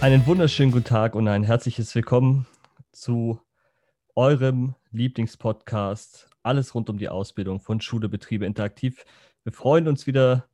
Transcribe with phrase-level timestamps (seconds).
[0.00, 2.46] Einen wunderschönen guten Tag und ein herzliches Willkommen
[2.90, 3.38] zu
[4.16, 6.30] eurem Lieblingspodcast.
[6.42, 9.04] Alles rund um die Ausbildung von Schule, Betriebe interaktiv.
[9.44, 10.46] Wir freuen uns wieder,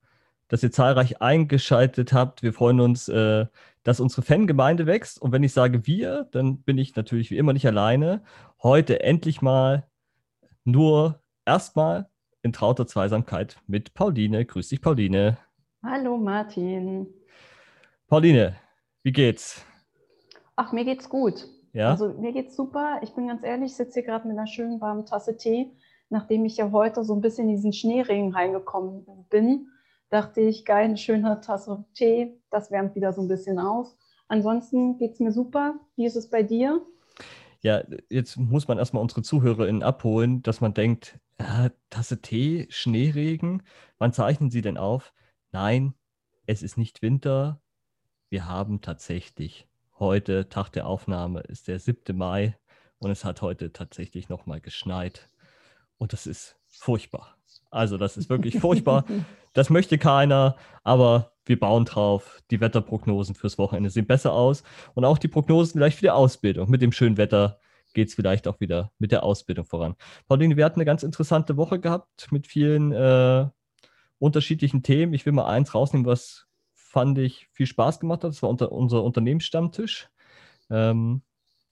[0.49, 2.43] dass ihr zahlreich eingeschaltet habt.
[2.43, 3.47] Wir freuen uns, äh,
[3.85, 5.23] dass unsere Fangemeinde wächst.
[5.23, 8.25] Und wenn ich sage wir, dann bin ich natürlich wie immer nicht alleine.
[8.65, 9.87] Heute endlich mal
[10.65, 12.11] nur erstmal
[12.43, 14.45] in trauter Zweisamkeit mit Pauline.
[14.45, 15.39] Grüß dich, Pauline.
[15.85, 17.07] Hallo, Martin.
[18.09, 18.57] Pauline,
[19.07, 19.65] wie geht's?
[20.57, 21.47] Ach, mir geht's gut.
[21.73, 21.91] Ja?
[21.91, 22.99] Also mir geht's super.
[23.05, 25.71] Ich bin ganz ehrlich, ich sitze hier gerade mit einer schönen warmen Tasse Tee.
[26.09, 29.69] Nachdem ich ja heute so ein bisschen in diesen Schneeregen reingekommen bin,
[30.11, 33.95] dachte ich, geil, eine schöne Tasse Tee, das wärmt wieder so ein bisschen auf.
[34.27, 35.79] Ansonsten geht's mir super.
[35.95, 36.85] Wie ist es bei dir?
[37.63, 43.63] Ja, jetzt muss man erstmal unsere ZuhörerInnen abholen, dass man denkt, ja, Tasse Tee, Schneeregen,
[43.99, 45.15] wann zeichnen sie denn auf?
[45.53, 45.95] Nein,
[46.47, 47.61] es ist nicht Winter,
[48.29, 52.17] wir haben tatsächlich heute, Tag der Aufnahme, ist der 7.
[52.17, 52.57] Mai
[52.99, 55.31] und es hat heute tatsächlich nochmal geschneit.
[55.99, 57.37] Und das ist furchtbar.
[57.71, 59.05] Also das ist wirklich furchtbar.
[59.53, 62.43] Das möchte keiner, aber wir bauen drauf.
[62.51, 64.63] Die Wetterprognosen fürs Wochenende sehen besser aus.
[64.93, 66.69] Und auch die Prognosen vielleicht für die Ausbildung.
[66.69, 67.59] Mit dem schönen Wetter
[67.95, 69.95] geht es vielleicht auch wieder mit der Ausbildung voran.
[70.29, 73.47] Pauline, wir hatten eine ganz interessante Woche gehabt mit vielen äh,
[74.19, 75.15] unterschiedlichen Themen.
[75.15, 76.47] Ich will mal eins rausnehmen, was
[76.97, 78.31] fand ich, viel Spaß gemacht hat.
[78.31, 80.09] Das war unter, unser Unternehmensstammtisch,
[80.71, 81.21] ähm,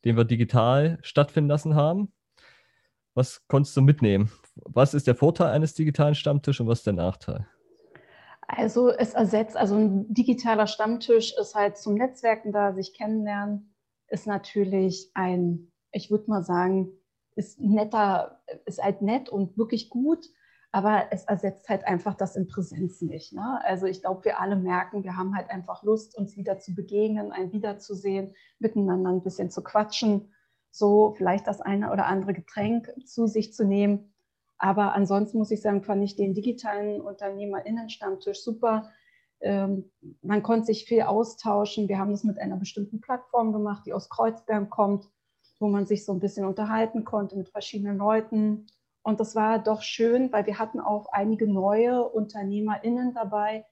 [0.04, 2.12] den wir digital stattfinden lassen haben.
[3.14, 4.30] Was konntest du mitnehmen?
[4.54, 7.48] Was ist der Vorteil eines digitalen Stammtisches und was ist der Nachteil?
[8.46, 13.74] Also es ersetzt, also ein digitaler Stammtisch ist halt zum Netzwerken da, sich kennenlernen,
[14.08, 16.90] ist natürlich ein, ich würde mal sagen,
[17.34, 20.26] ist netter, ist halt nett und wirklich gut,
[20.74, 23.32] aber es ersetzt halt einfach das in Präsenz nicht.
[23.32, 23.60] Ne?
[23.62, 27.30] Also ich glaube, wir alle merken, wir haben halt einfach Lust, uns wieder zu begegnen,
[27.30, 30.32] ein wiederzusehen, miteinander ein bisschen zu quatschen,
[30.72, 34.12] so vielleicht das eine oder andere Getränk zu sich zu nehmen.
[34.58, 38.90] Aber ansonsten muss ich sagen, fand ich den digitalen UnternehmerInnen-Stammtisch super.
[39.42, 39.92] Ähm,
[40.22, 41.88] man konnte sich viel austauschen.
[41.88, 45.08] Wir haben das mit einer bestimmten Plattform gemacht, die aus Kreuzberg kommt,
[45.60, 48.66] wo man sich so ein bisschen unterhalten konnte mit verschiedenen Leuten
[49.04, 53.66] und das war doch schön, weil wir hatten auch einige neue UnternehmerInnen dabei,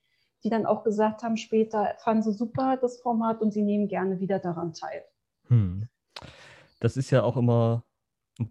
[0.44, 4.21] die dann auch gesagt haben, später fanden sie super das Format und sie nehmen gerne
[4.21, 5.03] wieder daran teil.
[5.48, 5.88] Hm.
[6.81, 7.82] Das ist ja auch immer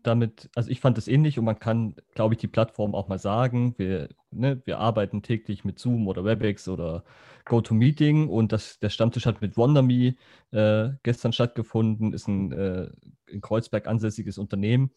[0.03, 3.20] damit, also ich fand es ähnlich und man kann, glaube ich, die Plattform auch mal
[3.20, 3.75] sagen.
[3.78, 7.03] Wir, ne, wir arbeiten täglich mit Zoom oder WebEx oder
[7.46, 10.16] GoToMeeting und das, der Stammtisch hat mit WonderMe
[10.52, 12.90] äh, gestern stattgefunden, ist ein äh,
[13.28, 14.91] in Kreuzberg ansässiges Unternehmen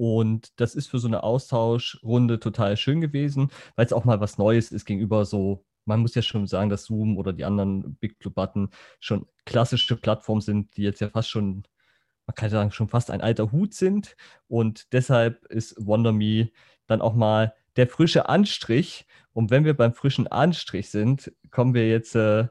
[0.00, 4.38] und das ist für so eine Austauschrunde total schön gewesen, weil es auch mal was
[4.38, 8.18] Neues ist gegenüber so, man muss ja schon sagen, dass Zoom oder die anderen Big
[8.18, 11.64] Blue Button schon klassische Plattformen sind, die jetzt ja fast schon,
[12.26, 14.16] man kann sagen, schon fast ein alter Hut sind.
[14.48, 16.48] Und deshalb ist WonderMe
[16.86, 19.06] dann auch mal der frische Anstrich.
[19.34, 22.48] Und wenn wir beim frischen Anstrich sind, kommen wir jetzt, äh,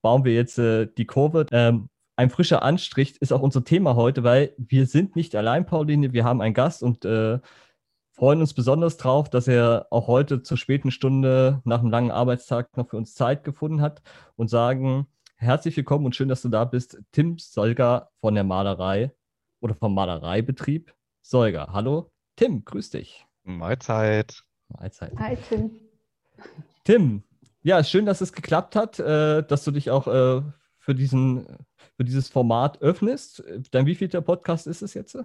[0.00, 1.44] bauen wir jetzt äh, die Kurve.
[1.52, 6.12] Ähm, ein frischer Anstrich ist auch unser Thema heute, weil wir sind nicht allein, Pauline,
[6.12, 7.38] wir haben einen Gast und äh,
[8.10, 12.74] freuen uns besonders drauf, dass er auch heute zur späten Stunde nach einem langen Arbeitstag
[12.76, 14.02] noch für uns Zeit gefunden hat
[14.36, 15.06] und sagen
[15.36, 19.12] herzlich willkommen und schön, dass du da bist, Tim Solger von der Malerei
[19.60, 21.68] oder vom Malereibetrieb Solger.
[21.72, 23.26] Hallo, Tim, grüß dich.
[23.44, 24.42] Mahlzeit.
[24.68, 25.12] Mahlzeit.
[25.18, 25.70] Hi, Tim.
[26.84, 27.22] Tim,
[27.62, 30.42] ja, schön, dass es geklappt hat, äh, dass du dich auch äh,
[30.86, 31.44] für diesen
[31.96, 33.42] für dieses Format öffnest.
[33.72, 35.18] Dein wievielter Podcast ist es jetzt?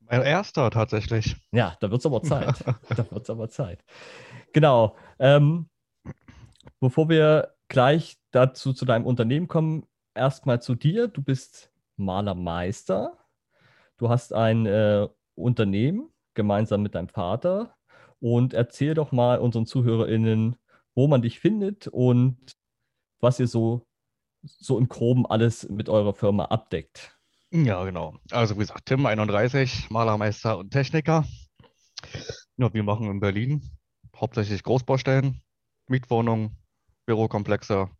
[0.00, 1.36] Mein erster tatsächlich.
[1.52, 2.62] Ja, da wird es aber Zeit.
[2.90, 3.82] da wird es aber Zeit.
[4.52, 4.94] Genau.
[5.18, 5.70] Ähm,
[6.80, 11.08] bevor wir gleich dazu zu deinem Unternehmen kommen, erstmal zu dir.
[11.08, 13.16] Du bist Malermeister.
[13.96, 17.74] Du hast ein äh, Unternehmen gemeinsam mit deinem Vater.
[18.20, 20.56] Und erzähl doch mal unseren ZuhörerInnen,
[20.94, 22.36] wo man dich findet und
[23.20, 23.86] was ihr so
[24.44, 27.18] so im Groben alles mit eurer Firma abdeckt.
[27.50, 28.16] Ja, genau.
[28.30, 31.24] Also wie gesagt, Tim 31, Malermeister und Techniker.
[32.56, 33.62] Ja, wir machen in Berlin
[34.16, 35.42] hauptsächlich Großbaustellen,
[35.88, 36.56] Mietwohnungen,
[37.06, 37.90] Bürokomplexe,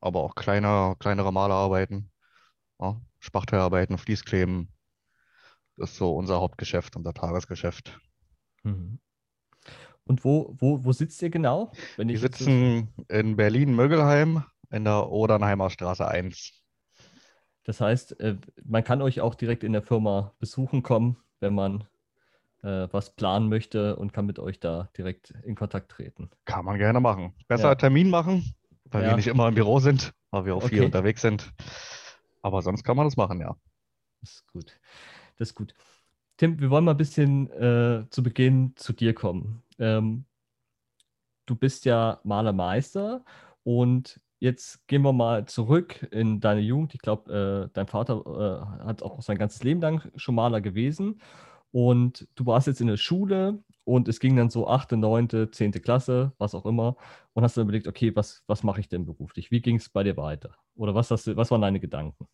[0.00, 2.10] aber auch kleine, kleinere Malerarbeiten,
[2.80, 4.72] ja, Spachtellarbeiten, Fließkleben.
[5.76, 7.98] Das ist so unser Hauptgeschäft, unser Tagesgeschäft.
[8.62, 8.98] Mhm.
[10.04, 11.72] Und wo, wo, wo sitzt ihr genau?
[11.96, 16.52] wir sitzen in Berlin-Mögelheim in der Odernheimer Straße 1.
[17.64, 21.84] Das heißt, äh, man kann euch auch direkt in der Firma besuchen kommen, wenn man
[22.62, 26.30] äh, was planen möchte und kann mit euch da direkt in Kontakt treten.
[26.44, 27.34] Kann man gerne machen.
[27.48, 27.74] Besser ja.
[27.74, 28.54] Termin machen,
[28.84, 29.10] weil ja.
[29.10, 30.76] wir nicht immer im Büro sind, weil wir auch okay.
[30.76, 31.52] viel unterwegs sind.
[32.42, 33.56] Aber sonst kann man das machen, ja.
[34.20, 34.78] Das ist gut.
[35.36, 35.74] Das ist gut.
[36.36, 39.62] Tim, wir wollen mal ein bisschen äh, zu Beginn zu dir kommen.
[39.78, 40.24] Ähm,
[41.46, 43.24] du bist ja Malermeister
[43.64, 46.94] und jetzt gehen wir mal zurück in deine Jugend.
[46.94, 48.22] Ich glaube, äh, dein Vater
[48.80, 51.20] äh, hat auch sein ganzes Leben lang schon Maler gewesen
[51.72, 55.72] und du warst jetzt in der Schule und es ging dann so 8., 9., 10.
[55.72, 56.96] Klasse, was auch immer
[57.34, 59.50] und hast dann überlegt, okay, was, was mache ich denn beruflich?
[59.50, 60.56] Wie ging es bei dir weiter?
[60.74, 62.26] Oder was, hast du, was waren deine Gedanken?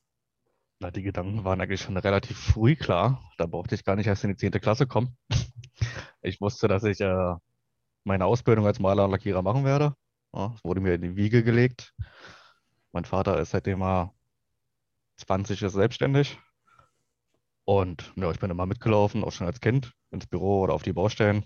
[0.80, 3.22] Na, die Gedanken waren eigentlich schon relativ früh klar.
[3.38, 4.52] Da brauchte ich gar nicht erst in die 10.
[4.52, 5.16] Klasse kommen.
[6.24, 7.34] Ich wusste, dass ich äh,
[8.04, 9.96] meine Ausbildung als Maler und Lackierer machen werde.
[10.34, 11.94] Ja, es wurde mir in die Wiege gelegt.
[12.92, 14.14] Mein Vater ist seitdem er
[15.16, 16.38] 20 ist selbstständig.
[17.64, 20.92] Und ja, ich bin immer mitgelaufen, auch schon als Kind, ins Büro oder auf die
[20.92, 21.44] Baustellen.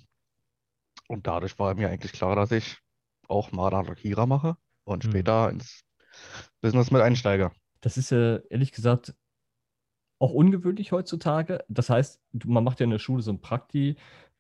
[1.09, 2.79] Und dadurch war mir eigentlich klar, dass ich
[3.29, 5.11] auch und Lackierer mache und Hm.
[5.11, 5.83] später ins
[6.61, 7.53] Business mit einsteige.
[7.81, 9.15] Das ist ja ehrlich gesagt
[10.19, 11.65] auch ungewöhnlich heutzutage.
[11.69, 13.97] Das heißt, man macht ja in der Schule so ein Prakti,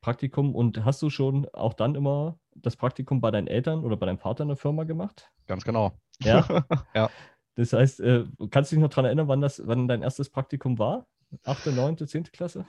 [0.06, 4.06] Praktikum und hast du schon auch dann immer das Praktikum bei deinen Eltern oder bei
[4.06, 5.32] deinem Vater in der Firma gemacht?
[5.48, 5.98] Ganz genau.
[6.20, 6.46] Ja.
[6.94, 7.10] Ja.
[7.56, 10.78] Das heißt, äh, kannst du dich noch daran erinnern, wann das, wann dein erstes Praktikum
[10.78, 11.08] war?
[11.44, 12.66] Achte, neunte, zehnte Klasse?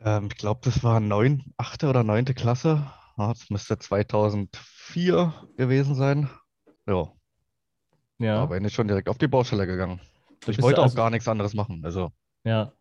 [0.00, 2.84] Ähm, ich glaube, das war neun, achte oder neunte Klasse.
[3.16, 6.30] Ja, das müsste 2004 gewesen sein.
[6.88, 7.12] Ja,
[8.18, 8.34] Ja.
[8.38, 10.00] da bin ich schon direkt auf die Baustelle gegangen.
[10.48, 11.82] Ich wollte du auch also- gar nichts anderes machen.
[11.84, 12.10] Also,
[12.42, 12.72] Ja.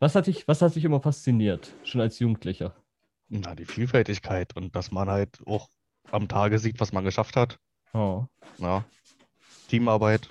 [0.00, 2.74] Was hat dich, was hat dich immer fasziniert, schon als Jugendlicher?
[3.30, 5.68] Na, die Vielfältigkeit und dass man halt auch
[6.10, 7.58] am Tage sieht, was man geschafft hat.
[7.94, 8.24] Oh.
[8.58, 8.84] Ja.
[9.68, 10.30] Teamarbeit,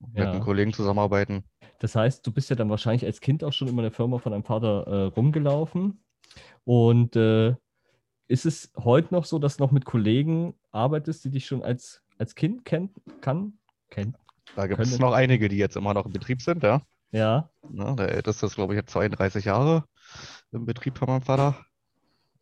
[0.00, 0.32] mit Ja.
[0.32, 1.44] einem Kollegen zusammenarbeiten.
[1.78, 4.18] Das heißt, du bist ja dann wahrscheinlich als Kind auch schon immer in der Firma
[4.18, 6.04] von deinem Vater äh, rumgelaufen.
[6.64, 7.54] Und äh,
[8.28, 12.02] ist es heute noch so, dass du noch mit Kollegen arbeitest, die dich schon als,
[12.18, 12.90] als Kind kennen
[13.20, 13.58] kann?
[13.90, 14.16] Kennt?
[14.56, 16.82] Da gibt es noch einige, die jetzt immer noch im Betrieb sind, ja.
[17.10, 17.50] Ja.
[17.68, 19.84] Ne, der älteste ist, glaube ich, jetzt 32 Jahre
[20.50, 21.64] im Betrieb von meinem Vater.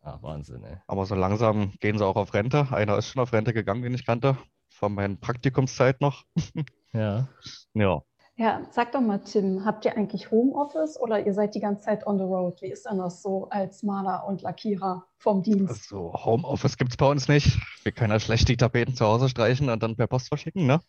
[0.03, 0.77] Ah, Wahnsinn, ey.
[0.87, 2.67] Aber so langsam gehen sie auch auf Rente.
[2.71, 4.35] Einer ist schon auf Rente gegangen, den ich kannte,
[4.69, 6.25] von meiner Praktikumszeit noch.
[6.93, 7.29] Ja.
[7.73, 8.03] Ja,
[8.35, 12.05] Ja, sag doch mal, Tim, habt ihr eigentlich Homeoffice oder ihr seid die ganze Zeit
[12.05, 12.61] on the road?
[12.61, 15.69] Wie ist denn das so als Maler und Lackierer vom Dienst?
[15.69, 17.57] also Homeoffice gibt es bei uns nicht.
[17.83, 20.81] Wir können ja schlecht die Tapeten zu Hause streichen und dann per Post verschicken, ne?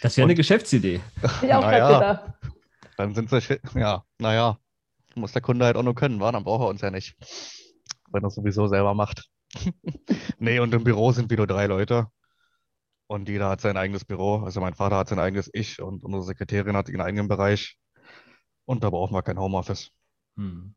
[0.00, 1.00] Das wäre eine Geschäftsidee.
[1.42, 1.92] Ich auch naja.
[1.94, 2.34] gedacht.
[2.96, 3.40] Dann sind sie,
[3.74, 4.58] ja, naja,
[5.16, 6.32] muss der Kunde halt auch nur können, wa?
[6.32, 7.16] Dann braucht er uns ja nicht,
[8.10, 9.28] wenn er es sowieso selber macht.
[10.38, 12.06] Nee, und im Büro sind wieder drei Leute
[13.06, 14.36] und jeder hat sein eigenes Büro.
[14.36, 17.76] Also mein Vater hat sein eigenes Ich und unsere Sekretärin hat ihren eigenen Bereich
[18.64, 19.90] und da brauchen wir kein Homeoffice.
[20.36, 20.74] Hm.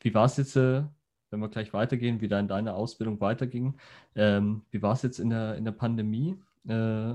[0.00, 0.84] Wie war es jetzt, äh,
[1.30, 3.76] wenn wir gleich weitergehen, wie dann deine Ausbildung weiterging?
[4.14, 6.40] Ähm, wie war es jetzt in der, in der Pandemie?
[6.66, 7.14] Äh,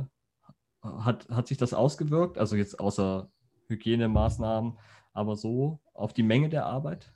[0.81, 2.37] hat, hat sich das ausgewirkt?
[2.37, 3.31] Also jetzt außer
[3.69, 4.77] Hygienemaßnahmen,
[5.13, 7.11] aber so auf die Menge der Arbeit?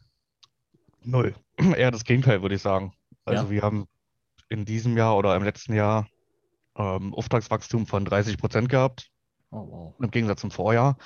[1.03, 1.35] Null.
[1.75, 2.93] Eher das Gegenteil, würde ich sagen.
[3.25, 3.49] Also Ja.
[3.49, 3.87] wir haben
[4.49, 6.07] in diesem Jahr oder im letzten Jahr
[6.75, 9.09] ähm, Auftragswachstum von 30 Prozent gehabt.
[9.49, 9.95] Oh, wow.
[9.99, 10.97] im Gegensatz zum Vorjahr.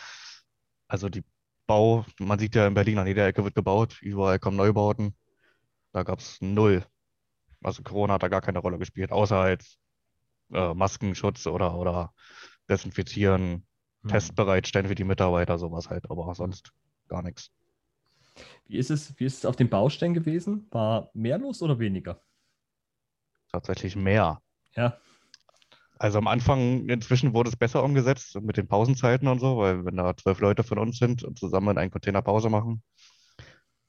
[0.88, 1.24] Also die
[1.68, 5.16] Bau, man sieht ja in Berlin, an jeder Ecke wird gebaut, überall kommen Neubauten.
[5.94, 6.84] Da gab es null.
[7.64, 9.64] Also Corona hat da gar keine Rolle gespielt, außer halt
[10.52, 12.14] äh, Maskenschutz oder, oder
[12.70, 13.66] Desinfizieren,
[14.04, 14.10] Hm.
[14.10, 16.72] Testbereitstellen für die Mitarbeiter, sowas halt, aber sonst
[17.08, 17.52] gar nichts.
[18.66, 20.68] Wie ist es, wie ist es auf den Baustellen gewesen?
[20.72, 22.22] War mehr los oder weniger?
[23.52, 24.42] Tatsächlich mehr.
[24.76, 24.98] Ja.
[26.00, 29.98] Also am Anfang, inzwischen wurde es besser umgesetzt mit den Pausenzeiten und so, weil wenn
[29.98, 32.82] da zwölf Leute von uns sind und zusammen in einen Container Pause machen,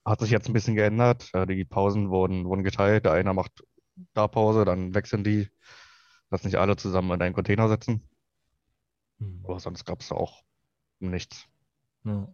[0.05, 1.31] hat sich jetzt ein bisschen geändert.
[1.49, 3.07] Die Pausen wurden, wurden geteilt.
[3.07, 3.63] Der eine macht
[4.13, 5.49] da Pause, dann wechseln die,
[6.29, 8.09] dass nicht alle zusammen in einen Container sitzen.
[9.23, 9.41] Hm.
[9.45, 10.43] Aber sonst gab es auch
[11.01, 11.47] nichts.
[12.05, 12.29] Ja.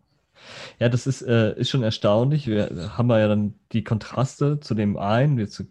[0.78, 2.46] Ja, das ist, äh, ist schon erstaunlich.
[2.46, 5.64] Wir haben ja dann die Kontraste zu dem einen, jetzt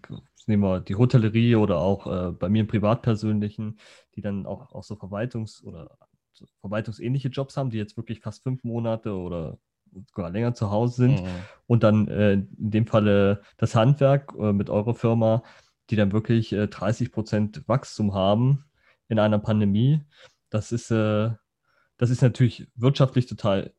[0.45, 3.79] nehmen wir die Hotellerie oder auch äh, bei mir im Privatpersönlichen,
[4.15, 5.97] die dann auch, auch so Verwaltungs- oder
[6.33, 9.57] so verwaltungsähnliche Jobs haben, die jetzt wirklich fast fünf Monate oder
[10.07, 11.24] sogar länger zu Hause sind.
[11.24, 11.27] Mhm.
[11.65, 15.43] Und dann äh, in dem Falle das Handwerk äh, mit eurer Firma,
[15.89, 18.65] die dann wirklich äh, 30 Prozent Wachstum haben
[19.07, 20.01] in einer Pandemie.
[20.50, 21.32] Das ist, äh,
[21.98, 23.74] das ist natürlich wirtschaftlich total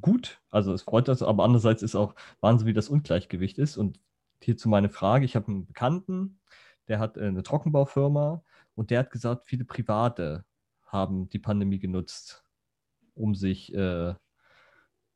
[0.00, 0.40] gut.
[0.50, 3.76] Also es freut uns, aber andererseits ist auch Wahnsinn, wie das Ungleichgewicht ist.
[3.76, 4.00] Und
[4.42, 6.40] hierzu meine Frage: Ich habe einen Bekannten,
[6.88, 8.42] der hat äh, eine Trockenbaufirma
[8.74, 10.44] und der hat gesagt, viele Private
[10.86, 12.44] haben die Pandemie genutzt,
[13.14, 14.14] um sich äh,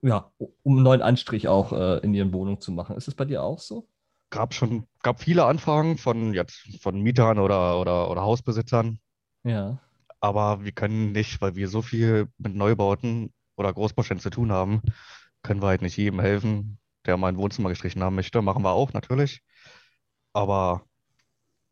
[0.02, 2.96] ja, um einen neuen Anstrich auch äh, in ihren Wohnungen zu machen.
[2.96, 3.88] Ist es bei dir auch so?
[4.30, 8.98] Gab schon, gab viele Anfragen von jetzt von Mietern oder, oder, oder Hausbesitzern.
[9.44, 9.80] Ja.
[10.26, 14.82] Aber wir können nicht, weil wir so viel mit Neubauten oder Großbauständen zu tun haben,
[15.42, 18.42] können wir halt nicht jedem helfen, der mal ein Wohnzimmer gestrichen haben möchte.
[18.42, 19.42] Machen wir auch natürlich.
[20.32, 20.84] Aber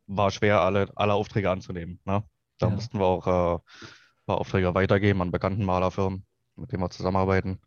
[0.06, 2.00] war schwer, alle, alle Aufträge anzunehmen.
[2.04, 2.25] Ne?
[2.58, 2.70] Da Ja.
[2.70, 3.61] mussten wir auch äh, ein
[4.26, 7.61] paar Aufträge weitergeben an bekannten Malerfirmen, mit denen wir zusammenarbeiten.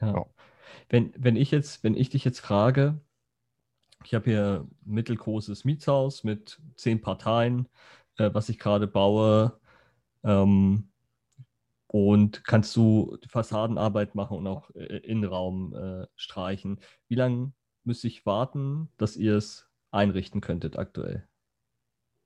[0.00, 0.12] Ja.
[0.14, 0.26] Ja.
[0.90, 3.00] Wenn, wenn ich jetzt, wenn ich dich jetzt frage,
[4.04, 7.68] ich habe hier ein mittelgroßes Mietshaus mit zehn Parteien,
[8.18, 9.58] äh, was ich gerade baue,
[10.24, 10.88] ähm,
[11.92, 16.80] und kannst du die Fassadenarbeit machen und auch äh, Innenraum äh, streichen.
[17.08, 17.52] Wie lange
[17.84, 21.28] müsste ich warten, dass ihr es einrichten könntet aktuell?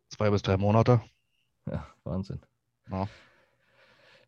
[0.09, 1.01] Zwei bis drei Monate.
[1.69, 2.41] Ja, Wahnsinn.
[2.91, 3.09] Ja.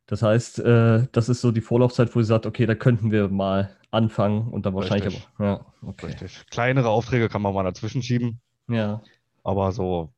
[0.06, 3.28] Das heißt, äh, das ist so die Vorlaufzeit, wo ihr sagt, okay, da könnten wir
[3.28, 5.28] mal anfangen und dann wahrscheinlich Richtig.
[5.36, 5.46] aber.
[5.46, 6.06] Ja, okay.
[6.06, 6.46] Richtig.
[6.50, 9.02] Kleinere Aufträge kann man mal dazwischen schieben, Ja,
[9.44, 10.12] aber so,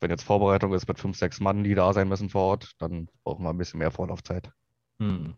[0.00, 3.08] wenn jetzt Vorbereitung ist mit fünf, sechs Mann, die da sein müssen vor Ort, dann
[3.24, 4.50] brauchen wir ein bisschen mehr Vorlaufzeit.
[4.98, 5.34] hm.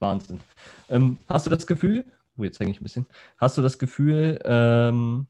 [0.00, 0.40] Wahnsinn.
[0.88, 2.04] Ähm, hast du das Gefühl,
[2.36, 3.06] oh, jetzt hänge ich ein bisschen,
[3.38, 5.26] hast du das Gefühl, ähm,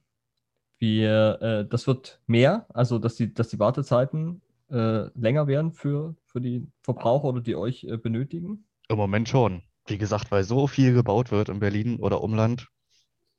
[0.78, 6.16] wir, äh, das wird mehr, also dass die, dass die Wartezeiten äh, länger werden für,
[6.26, 8.66] für die Verbraucher oder die euch äh, benötigen?
[8.88, 9.62] Im Moment schon.
[9.86, 12.68] Wie gesagt, weil so viel gebaut wird in Berlin oder Umland.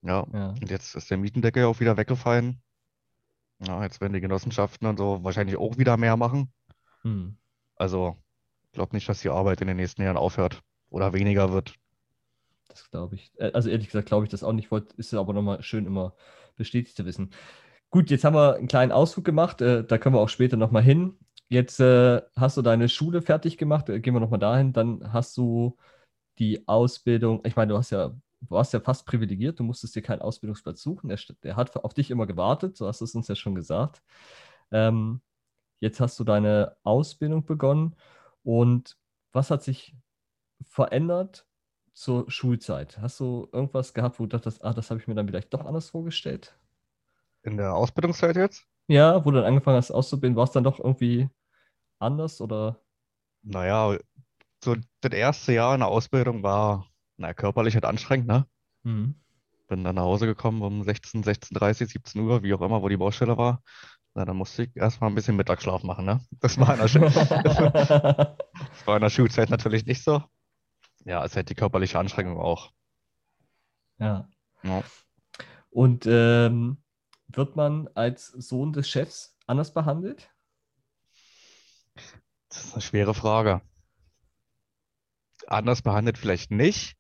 [0.04, 0.50] Ja, Ja.
[0.50, 2.62] und jetzt ist der Mietendeckel ja auch wieder weggefallen.
[3.60, 6.52] Ja, jetzt werden die Genossenschaften und so wahrscheinlich auch wieder mehr machen.
[7.04, 7.38] Hm.
[7.76, 8.18] Also,
[8.66, 11.76] ich glaube nicht, dass die Arbeit in den nächsten Jahren aufhört oder weniger wird.
[12.68, 13.32] Das glaube ich.
[13.38, 14.72] Äh, Also ehrlich gesagt glaube ich das auch nicht.
[14.72, 16.14] Wollt, ist aber nochmal schön immer
[16.58, 17.32] bestätigt zu wissen.
[17.90, 19.62] Gut, jetzt haben wir einen kleinen Ausflug gemacht.
[19.62, 21.18] Äh, da können wir auch später nochmal hin.
[21.48, 23.90] Jetzt äh, hast du deine Schule fertig gemacht.
[23.90, 24.74] Äh, gehen wir nochmal dahin.
[24.74, 25.78] Dann hast du
[26.40, 27.42] die Ausbildung.
[27.46, 28.14] Ich meine, du hast ja,
[28.50, 29.60] warst ja fast privilegiert.
[29.60, 31.10] Du musstest dir keinen Ausbildungsplatz suchen.
[31.10, 32.78] Der, der hat auf dich immer gewartet.
[32.78, 34.02] So hast du es uns ja schon gesagt.
[34.72, 35.22] Ähm,
[35.80, 37.96] jetzt hast du deine Ausbildung begonnen.
[38.44, 38.98] Und
[39.32, 39.96] was hat sich
[40.64, 41.48] verändert
[41.94, 42.98] zur Schulzeit?
[43.00, 45.66] Hast du irgendwas gehabt, wo du dachtest, ah, das habe ich mir dann vielleicht doch
[45.66, 46.58] anders vorgestellt?
[47.44, 48.68] In der Ausbildungszeit jetzt?
[48.88, 51.30] Ja, wo du dann angefangen hast auszubilden, war es dann doch irgendwie
[52.00, 52.80] anders oder?
[53.42, 53.98] Naja,
[54.64, 56.88] so das erste Jahr in der Ausbildung war,
[57.18, 58.48] na, körperlich halt anstrengend, ne?
[58.84, 59.16] Mhm.
[59.68, 62.98] Bin dann nach Hause gekommen um 16, 16.30 17 Uhr, wie auch immer, wo die
[62.98, 63.64] Baustelle war.
[64.14, 66.22] Na, dann musste ich erstmal ein bisschen Mittagsschlaf machen, ne?
[66.40, 70.24] Das war in der, Schu- das war in der Schulzeit natürlich nicht so.
[71.04, 72.72] Ja, es hätte die körperliche Anstrengung auch.
[73.98, 74.30] Ja.
[74.64, 74.84] Ja.
[75.70, 76.78] Und ähm,
[77.28, 80.32] wird man als Sohn des Chefs anders behandelt?
[82.50, 83.62] Das ist eine schwere Frage.
[85.48, 86.96] Anders behandelt vielleicht nicht.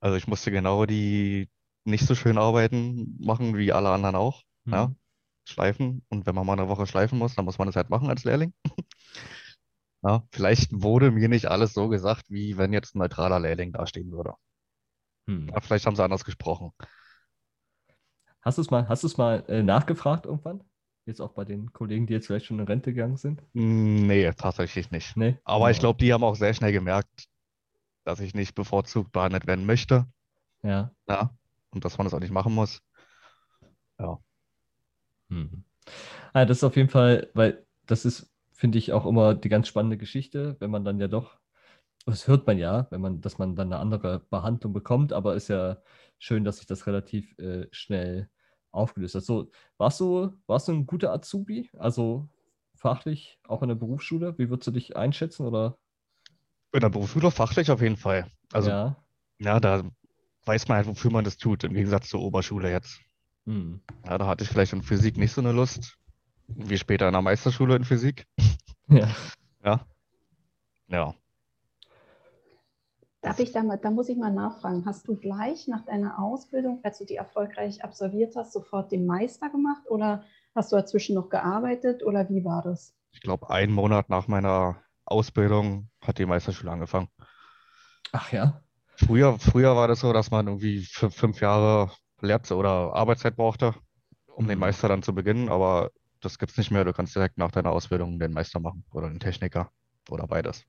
[0.00, 1.48] Also ich musste genau die
[1.84, 4.42] nicht so schön Arbeiten machen wie alle anderen auch.
[4.70, 4.96] Ja, Mhm.
[5.48, 6.04] schleifen.
[6.08, 8.24] Und wenn man mal eine Woche schleifen muss, dann muss man das halt machen als
[8.24, 8.52] Lehrling.
[10.02, 14.10] Ja, vielleicht wurde mir nicht alles so gesagt, wie wenn jetzt ein neutraler Lehrling dastehen
[14.10, 14.32] würde.
[15.28, 15.48] Hm.
[15.52, 16.72] Ja, vielleicht haben sie anders gesprochen.
[18.40, 20.64] Hast du es mal, hast du es mal äh, nachgefragt irgendwann?
[21.04, 23.42] Jetzt auch bei den Kollegen, die jetzt vielleicht schon in Rente gegangen sind?
[23.54, 25.16] Nee, tatsächlich nicht.
[25.16, 25.38] Nee?
[25.44, 25.80] Aber ich Ja.
[25.80, 27.26] glaube, die haben auch sehr schnell gemerkt,
[28.06, 30.06] dass ich nicht bevorzugt behandelt werden möchte.
[30.62, 30.92] Ja.
[31.08, 31.36] Ja,
[31.70, 32.80] und dass man das auch nicht machen muss.
[33.98, 34.18] Ja.
[35.28, 35.64] Mhm.
[36.32, 39.68] Ah, das ist auf jeden Fall, weil das ist, finde ich, auch immer die ganz
[39.68, 41.38] spannende Geschichte, wenn man dann ja doch,
[42.06, 45.48] das hört man ja, wenn man, dass man dann eine andere Behandlung bekommt, aber ist
[45.48, 45.78] ja
[46.18, 48.30] schön, dass sich das relativ äh, schnell
[48.70, 49.24] aufgelöst hat.
[49.24, 51.70] So, warst du, warst du ein guter Azubi?
[51.76, 52.28] Also
[52.76, 54.38] fachlich, auch in der Berufsschule?
[54.38, 55.46] Wie würdest du dich einschätzen?
[55.46, 55.78] Oder
[56.76, 58.30] In der Berufsschule fachlich auf jeden Fall.
[58.52, 58.96] Also, ja?
[59.38, 59.82] ja, da
[60.44, 63.00] weiß man halt, wofür man das tut, im Gegensatz zur Oberschule jetzt.
[63.46, 63.80] Hm.
[64.04, 65.96] Ja, da hatte ich vielleicht in Physik nicht so eine Lust,
[66.48, 68.26] wie später in der Meisterschule in Physik.
[68.88, 69.08] Ja.
[69.64, 69.80] Ja.
[70.86, 71.14] Ja.
[73.20, 74.86] Darf ich da mal, da muss ich mal nachfragen.
[74.86, 79.50] Hast du gleich nach deiner Ausbildung, als du die erfolgreich absolviert hast, sofort den Meister
[79.50, 80.22] gemacht oder
[80.54, 82.94] hast du dazwischen noch gearbeitet oder wie war das?
[83.10, 84.76] Ich glaube, einen Monat nach meiner
[85.06, 87.08] Ausbildung hat die Meisterschule angefangen.
[88.12, 88.62] Ach ja.
[88.96, 93.74] Früher, früher war das so, dass man irgendwie fünf, fünf Jahre Lehrt- oder Arbeitszeit brauchte,
[94.26, 94.60] um den Mhm.
[94.60, 96.84] Meister dann zu beginnen, aber das gibt es nicht mehr.
[96.84, 99.70] Du kannst direkt nach deiner Ausbildung den Meister machen oder den Techniker
[100.10, 100.64] oder beides.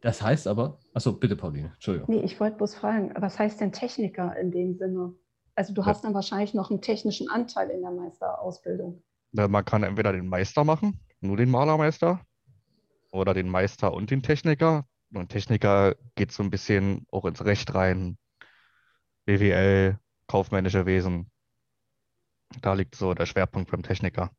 [0.00, 2.08] Das heißt aber, achso, bitte, Pauline, Entschuldigung.
[2.10, 5.14] Nee, ich wollte bloß fragen, was heißt denn Techniker in dem Sinne?
[5.54, 5.88] Also du Ja.
[5.88, 9.02] hast dann wahrscheinlich noch einen technischen Anteil in der Meisterausbildung.
[9.32, 12.20] Na, Man kann entweder den Meister machen, nur den Malermeister,
[13.12, 14.86] oder den Meister und den Techniker.
[15.14, 18.16] Und Techniker geht so ein bisschen auch ins Recht rein,
[19.26, 21.30] BWL, kaufmännische Wesen.
[22.60, 24.30] Da liegt so der Schwerpunkt beim Techniker.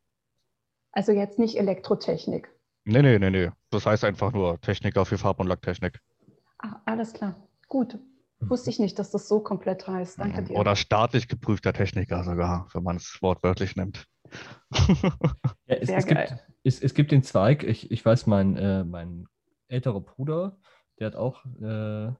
[0.92, 2.50] Also jetzt nicht Elektrotechnik.
[2.86, 3.50] Nee, nee, nee, nee.
[3.70, 6.00] Das heißt einfach nur Techniker für Farb- und Lacktechnik.
[6.60, 7.36] Ah, alles klar.
[7.68, 7.98] Gut.
[8.40, 10.20] Wusste ich nicht, dass das so komplett heißt.
[10.20, 10.58] Danke dir.
[10.58, 14.06] Oder staatlich geprüfter Techniker sogar, wenn man es wortwörtlich nimmt.
[15.66, 16.28] Ja, es, Sehr es, geil.
[16.28, 19.28] gibt, es, es gibt den Zweig, ich, ich weiß, mein, äh, mein
[19.68, 20.58] älterer Bruder,
[21.00, 22.12] der hat auch, äh,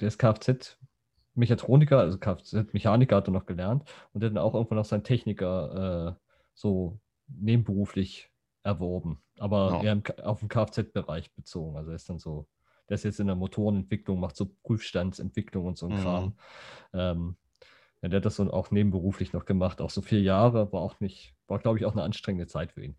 [0.00, 4.78] der ist Kfz-Mechatroniker, also Kfz-Mechaniker hat er noch gelernt und der hat dann auch irgendwann
[4.78, 6.22] noch seinen Techniker äh,
[6.54, 8.30] so nebenberuflich
[8.62, 9.82] erworben, aber Ja.
[9.82, 11.76] eher auf den Kfz-Bereich bezogen.
[11.76, 12.48] Also er ist dann so,
[12.88, 15.96] der ist jetzt in der Motorenentwicklung, macht so Prüfstandsentwicklung und so ein Mhm.
[15.96, 16.38] Kram.
[16.92, 17.36] Ähm,
[18.02, 21.00] ja, der hat das so auch nebenberuflich noch gemacht, auch so vier Jahre, war auch
[21.00, 22.96] nicht, war glaube ich auch eine anstrengende Zeit für ihn.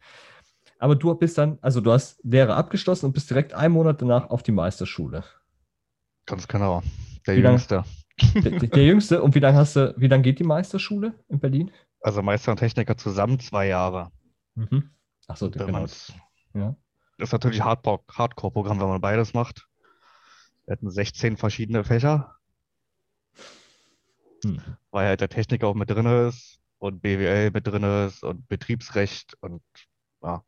[0.80, 4.30] Aber du bist dann, also du hast Lehre abgeschlossen und bist direkt einen Monat danach
[4.30, 5.24] auf die Meisterschule.
[6.26, 6.82] Ganz genau.
[7.28, 7.84] Der Wie Jüngste.
[8.34, 11.40] Der, der, der Jüngste, und wie lange hast du, wie lange geht die Meisterschule in
[11.40, 11.72] Berlin?
[12.02, 14.12] Also Meister und Techniker zusammen zwei Jahre.
[14.56, 14.90] Mhm.
[15.28, 15.86] Achso, genau.
[16.54, 16.76] Ja.
[17.18, 19.68] Das ist natürlich Hardcore- Hardcore-Programm, wenn man beides macht.
[20.66, 22.36] Wir hatten 16 verschiedene Fächer,
[24.44, 24.62] Hm.
[24.92, 29.36] weil halt der Techniker auch mit drin ist und BWL mit drin ist und Betriebsrecht
[29.42, 29.62] und
[30.24, 30.44] ja,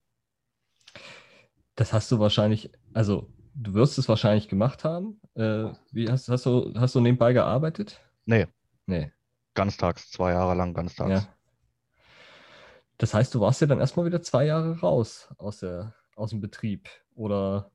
[1.82, 5.20] Das hast du wahrscheinlich, also du wirst es wahrscheinlich gemacht haben.
[5.34, 8.00] Äh, wie hast, hast du, hast du nebenbei gearbeitet?
[8.26, 8.46] nee,
[8.86, 9.12] Nee.
[9.56, 11.24] ganztags, zwei Jahre lang ganztags.
[11.24, 11.36] Ja.
[13.00, 16.40] Das heißt, du warst ja dann erstmal wieder zwei Jahre raus aus, der, aus dem
[16.40, 16.88] Betrieb.
[17.16, 17.72] Oder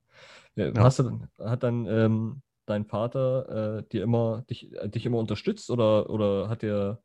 [0.54, 0.84] äh, Ja.
[0.84, 5.68] hast du, hat dann ähm, dein Vater äh, dir immer, dich, äh, dich immer unterstützt
[5.68, 7.02] oder, oder hat dir,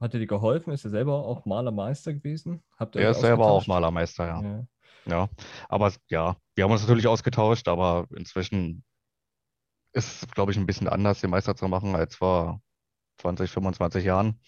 [0.00, 0.72] hat er dir geholfen?
[0.72, 2.64] Ist er selber auch Malermeister gewesen?
[2.94, 3.66] Er ist selber auch?
[3.66, 4.42] Malermeister, ja.
[4.42, 4.66] Ja.
[5.06, 5.28] Ja,
[5.68, 8.84] aber ja, wir haben uns natürlich ausgetauscht, aber inzwischen
[9.92, 12.60] ist es, glaube ich, ein bisschen anders, den Meister zu machen, als vor
[13.18, 14.40] 20, 25 Jahren.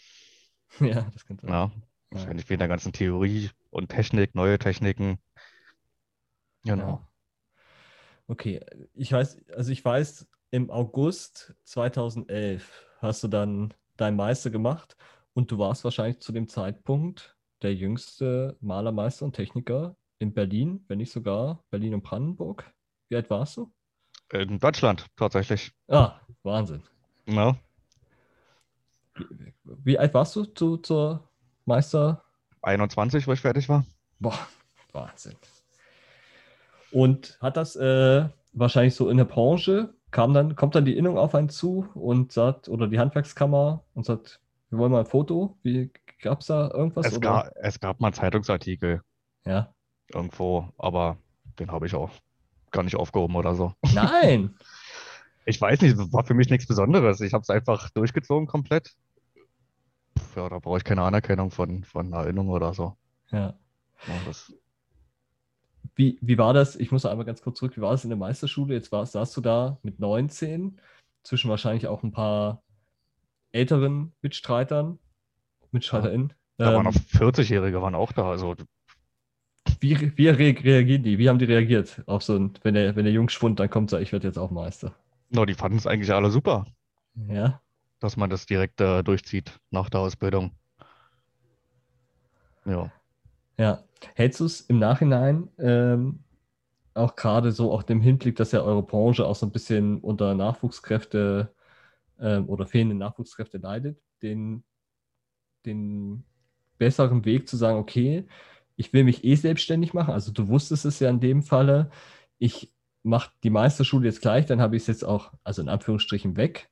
[0.80, 1.70] ja, das könnte Ja,
[2.10, 5.18] wahrscheinlich wegen der ganzen Theorie und Technik, neue Techniken.
[6.64, 6.88] Genau.
[6.88, 7.08] Ja.
[8.28, 8.60] Okay,
[8.94, 14.96] ich weiß, also ich weiß, im August 2011 hast du dann deinen Meister gemacht
[15.32, 20.98] und du warst wahrscheinlich zu dem Zeitpunkt der jüngste Malermeister und Techniker in Berlin, wenn
[20.98, 22.72] nicht sogar Berlin und Brandenburg.
[23.08, 23.72] Wie alt warst du?
[24.32, 25.72] In Deutschland tatsächlich.
[25.88, 26.82] Ah, Wahnsinn.
[27.28, 27.56] Ja,
[29.14, 31.28] Wie, wie alt warst du zu, zur
[31.64, 32.24] Meister?
[32.62, 33.84] 21, wo ich fertig war.
[34.18, 34.38] Boah,
[34.92, 35.36] Wahnsinn.
[36.92, 41.18] Und hat das äh, wahrscheinlich so in der Branche, kam dann, kommt dann die Innung
[41.18, 45.58] auf einen zu und sagt, oder die Handwerkskammer und sagt, wir wollen mal ein Foto.
[45.62, 47.06] Wie gab es da irgendwas?
[47.06, 47.20] Es oder?
[47.20, 49.02] gab, es gab mal Zeitungsartikel
[49.44, 49.72] Ja.
[50.12, 51.16] Irgendwo, aber
[51.58, 52.10] den habe ich auch
[52.70, 53.72] gar nicht aufgehoben oder so.
[53.94, 54.54] Nein!
[55.44, 57.20] Ich weiß nicht, war für mich nichts Besonderes.
[57.20, 58.94] Ich habe es einfach durchgezogen komplett.
[60.18, 62.96] Pff, Ja, da brauche ich keine Anerkennung von, von Erinnerung oder so.
[63.30, 63.54] Ja.
[64.06, 64.14] Ja,
[65.94, 66.76] Wie, wie war das?
[66.76, 67.76] Ich muss einmal ganz kurz zurück.
[67.76, 68.74] Wie war das in der Meisterschule?
[68.74, 70.80] Jetzt war, saßt du da mit 19,
[71.22, 72.62] zwischen wahrscheinlich auch ein paar
[73.52, 74.98] älteren Mitstreitern,
[75.72, 76.34] MitstreiterInnen.
[76.58, 78.28] da waren Ähm, noch 40-Jährige waren auch da.
[78.30, 78.54] Also
[79.80, 81.18] Wie, wie re reagieren die?
[81.18, 84.02] Wie haben die reagiert auf so ein, wenn der, wenn der Jungschwund dann kommt, sagt,
[84.02, 84.94] ich werde jetzt auch Meister?
[85.30, 86.66] no, die fanden es eigentlich alle super,
[87.28, 87.60] Ja.
[88.00, 90.52] dass man das direkt äh, durchzieht nach der Ausbildung.
[92.64, 92.90] Ja.
[93.58, 93.82] Ja.
[94.14, 96.20] Hältst du es im Nachhinein ähm,
[96.94, 100.34] auch gerade so auch dem Hinblick, dass ja eure Branche auch so ein bisschen unter
[100.34, 101.52] Nachwuchskräfte
[102.20, 104.64] ähm, oder fehlende Nachwuchskräfte leidet, den,
[105.64, 106.24] den
[106.78, 108.26] besseren Weg zu sagen, okay,
[108.76, 110.12] ich will mich eh selbstständig machen.
[110.12, 111.90] Also du wusstest es ja in dem Falle,
[112.38, 116.36] ich mache die Meisterschule jetzt gleich, dann habe ich es jetzt auch, also in Anführungsstrichen,
[116.36, 116.68] weg.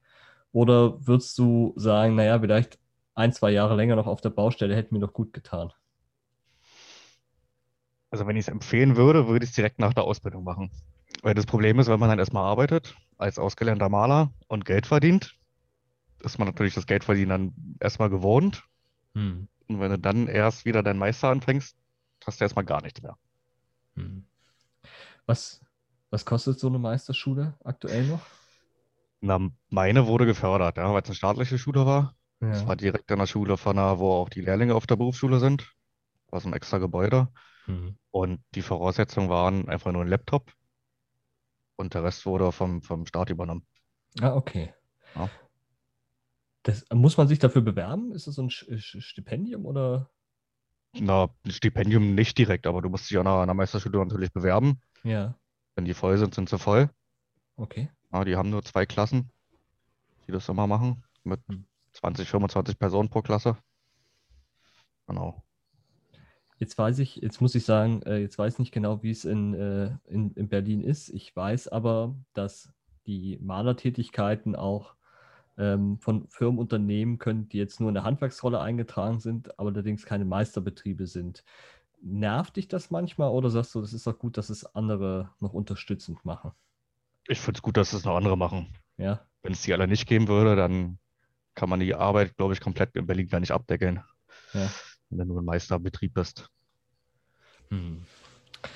[0.53, 2.79] Oder würdest du sagen, naja, vielleicht
[3.14, 5.73] ein, zwei Jahre länger noch auf der Baustelle hätte mir doch gut getan?
[8.11, 10.71] Also wenn ich es empfehlen würde, würde ich es direkt nach der Ausbildung machen.
[11.23, 15.37] Weil das Problem ist, wenn man dann erstmal arbeitet als ausgelernter Maler und Geld verdient,
[16.21, 18.64] ist man natürlich das Geldverdienen dann erstmal gewohnt.
[19.14, 19.49] Hm.
[19.69, 21.77] Und wenn du dann erst wieder deinen Meister anfängst,
[22.27, 23.17] hast du erstmal gar nichts mehr.
[23.97, 24.25] Hm.
[25.27, 25.61] Was,
[26.11, 28.27] was kostet so eine Meisterschule aktuell noch?
[29.21, 32.15] Na, meine wurde gefördert, ja, weil es eine staatliche Schule war.
[32.41, 32.69] Es Ja.
[32.69, 35.73] war direkt an der Schule von der, wo auch die Lehrlinge auf der Berufsschule sind.
[36.31, 37.29] War so ein extra Gebäude.
[37.65, 37.97] Hm.
[38.11, 40.53] Und die Voraussetzungen waren einfach nur ein Laptop.
[41.77, 43.67] Und der Rest wurde vom, vom Staat übernommen.
[44.21, 44.75] Ah, okay.
[45.15, 45.29] Ja.
[46.63, 48.13] Das, muss man sich dafür bewerben?
[48.13, 50.11] Ist das so ein Stipendium oder?
[51.00, 54.80] Na, Stipendium nicht direkt, aber du musst dich an an der Meisterschule natürlich bewerben.
[55.02, 55.35] Ja,
[55.74, 56.90] Wenn die voll sind, sind sie voll.
[57.57, 57.90] okay.
[58.12, 59.30] Ja, die haben nur zwei Klassen,
[60.26, 61.64] die das immer machen, mit Hm.
[61.92, 63.57] 20, 25 Personen pro Klasse.
[65.07, 65.42] Genau.
[66.59, 69.24] Jetzt weiß ich, jetzt muss ich sagen, äh, jetzt weiß ich nicht genau, wie es
[69.24, 71.09] in, äh, in, in Berlin ist.
[71.11, 72.72] Ich weiß aber, dass
[73.07, 74.94] die Malertätigkeiten auch
[75.59, 80.05] ähm, von Firmen unternehmen können, die jetzt nur in der Handwerksrolle eingetragen sind, aber allerdings
[80.05, 81.45] keine Meisterbetriebe sind.
[82.01, 85.55] Nervt dich das manchmal oder sagst du, das ist doch gut, dass es andere noch
[85.55, 86.53] unterstützend machen?
[87.27, 88.75] Ich finde es gut, dass es noch andere machen.
[88.99, 89.21] Ja.
[89.43, 90.99] Wenn es die alle nicht geben würde, dann
[91.55, 94.03] kann man die Arbeit, glaube ich, komplett in Berlin gar nicht abdecken.
[94.53, 94.69] Ja.
[95.11, 96.51] Wenn du ein Meisterbetrieb bist.
[97.71, 98.05] Hm.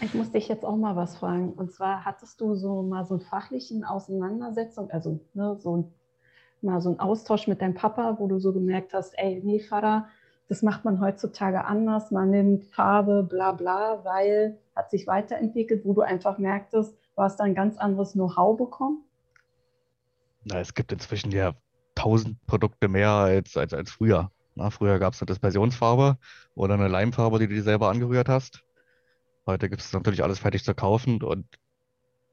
[0.01, 1.53] Ich muss dich jetzt auch mal was fragen.
[1.53, 5.95] Und zwar hattest du so mal so einen fachlichen Auseinandersetzung, also ne, so ein,
[6.63, 10.07] mal so einen Austausch mit deinem Papa, wo du so gemerkt hast, ey, nee, Vater,
[10.49, 12.11] das macht man heutzutage anders.
[12.11, 17.39] Man nimmt Farbe, bla bla, weil hat sich weiterentwickelt, wo du einfach merktest, du hast
[17.41, 19.05] da ein ganz anderes Know-how bekommen.
[20.45, 21.53] Na, es gibt inzwischen ja
[21.95, 24.31] tausend Produkte mehr als, als, als früher.
[24.55, 26.17] Na, früher gab es eine Dispersionsfarbe
[26.55, 28.65] oder eine Leimfarbe, die du dir selber angerührt hast.
[29.47, 31.47] Heute gibt es natürlich alles fertig zu kaufen und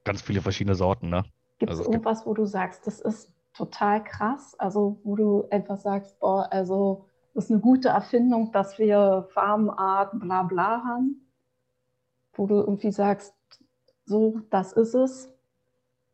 [0.04, 1.08] ganz viele verschiedene Sorten.
[1.10, 1.24] Ne?
[1.58, 4.54] Gibt es Also es gibt- irgendwas, wo du sagst, das ist total krass?
[4.58, 10.18] Also, wo du einfach sagst, boah, also, das ist eine gute Erfindung, dass wir Farbenart,
[10.18, 11.30] bla bla haben?
[12.32, 13.34] Wo du irgendwie sagst,
[14.04, 15.32] so, das ist es.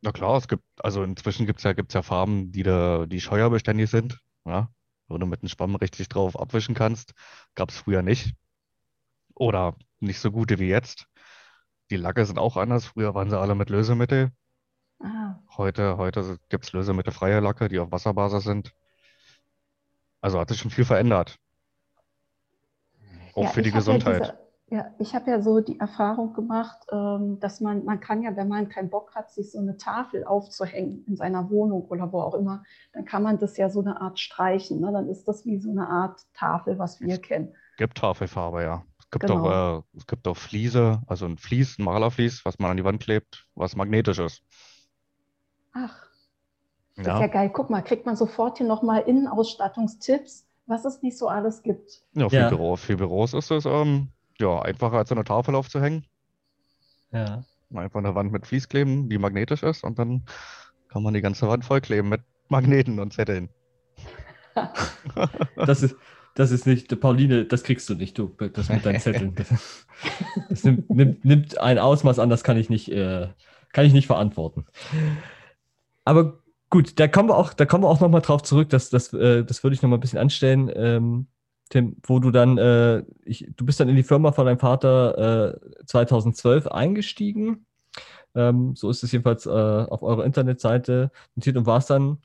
[0.01, 3.21] Na klar, es gibt, also inzwischen gibt es ja, gibt's ja Farben, die, da, die
[3.21, 4.69] scheuerbeständig sind, ja,
[5.07, 7.13] wo du mit einem Schwamm richtig drauf abwischen kannst.
[7.55, 8.33] Gab es früher nicht.
[9.35, 11.07] Oder nicht so gute wie jetzt.
[11.89, 12.87] Die Lacke sind auch anders.
[12.87, 14.31] Früher waren sie alle mit Lösemittel.
[15.03, 18.73] Ah, Heute, heute gibt es lösemittelfreie Lacke, die auf Wasserbasis sind.
[20.21, 21.37] Also hat sich schon viel verändert.
[23.35, 24.21] Auch Ja, für die hab ja Gesundheit.
[24.21, 24.39] diese,
[24.69, 28.47] ja, ich habe ja so die Erfahrung gemacht, ähm, dass man, man kann ja, wenn
[28.47, 32.35] man keinen Bock hat, sich so eine Tafel aufzuhängen in seiner Wohnung oder wo auch
[32.35, 32.63] immer,
[32.93, 34.79] dann kann man das ja so eine Art streichen.
[34.81, 34.91] Ne?
[34.91, 37.53] Dann ist das wie so eine Art Tafel, was wir kennen.
[37.77, 38.83] Gibt Tafelfarbe, ja.
[38.99, 39.45] Es gibt Genau.
[39.47, 42.83] auch, äh, es gibt auch Fliese, also ein Vlies, ein Malervlies, was man an die
[42.83, 44.43] Wand klebt, was magnetisch ist.
[45.73, 46.07] Ach,
[46.95, 47.49] das Ja, ist ja geil.
[47.51, 52.03] Guck mal, kriegt man sofort hier nochmal Innenausstattungstipps, was es nicht so alles gibt.
[52.15, 52.49] ja, für Ja.
[52.49, 54.09] Büro, für Büros ist es ähm,
[54.39, 56.05] ja einfacher als eine Tafel aufzuhängen.
[57.11, 57.43] Ja.
[57.73, 60.23] Einfach eine Wand mit Vlies kleben, die magnetisch ist, und dann
[60.89, 63.49] kann man die ganze Wand vollkleben mit Magneten und Zetteln.
[65.55, 65.95] Das ist,
[66.35, 69.33] das ist nicht, Pauline, das kriegst du nicht, du, das mit deinen Zetteln.
[69.35, 69.49] Das,
[70.49, 73.29] das nimmt, nimmt, nimmt ein Ausmaß an, das kann ich nicht, äh,
[73.71, 74.65] kann ich nicht verantworten.
[76.05, 79.13] Aber gut, da kommen wir auch, da kommen wir auch nochmal drauf zurück, das, das,
[79.13, 81.27] äh, das würde ich nochmal ein bisschen anstellen, ähm,
[81.69, 85.55] Tim, wo du dann, äh, ich, du bist dann in die Firma von deinem Vater
[85.55, 87.65] äh, 2012 eingestiegen.
[88.35, 92.17] Ähm, so ist es jedenfalls äh, auf eurer Internetseite notiert und warst dann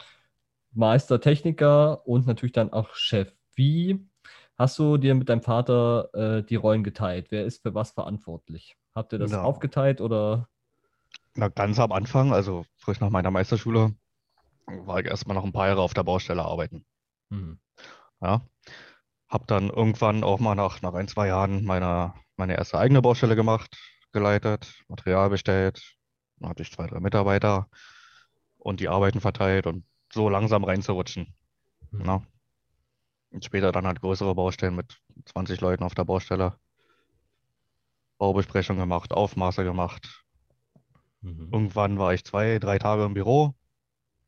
[0.73, 3.33] Meister, Techniker und natürlich dann auch Chef.
[3.55, 4.07] Wie
[4.57, 7.27] hast du dir mit deinem Vater äh, die Rollen geteilt?
[7.31, 8.77] Wer ist für was verantwortlich?
[8.95, 9.43] Habt ihr das Ja.
[9.43, 10.49] aufgeteilt oder?
[11.39, 13.95] Na, ganz am Anfang, also frisch nach meiner Meisterschule,
[14.67, 16.85] war ich erstmal noch ein paar Jahre auf der Baustelle arbeiten.
[17.31, 17.61] Hm.
[18.21, 18.43] Ja.
[19.29, 23.37] Hab dann irgendwann auch mal nach, nach ein, zwei Jahren meine, meine erste eigene Baustelle
[23.37, 23.77] gemacht,
[24.11, 25.81] geleitet, Material bestellt.
[26.39, 27.69] Dann hatte ich zwei, drei Mitarbeiter
[28.57, 31.37] und die Arbeiten verteilt und so langsam reinzurutschen.
[31.93, 32.03] Hm.
[32.03, 32.27] Ne?
[33.31, 36.59] Und später dann halt größere Baustellen mit 20 Leuten auf der Baustelle.
[38.19, 40.25] Baubesprechung gemacht, Aufmaße gemacht.
[41.21, 41.49] Mhm.
[41.53, 43.55] Irgendwann war ich zwei, drei Tage im Büro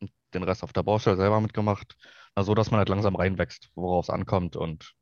[0.01, 1.97] und den Rest auf der Baustelle selber mitgemacht.
[2.37, 4.57] Na, so, dass man halt langsam reinwächst, worauf es ankommt.
[4.57, 4.95] Und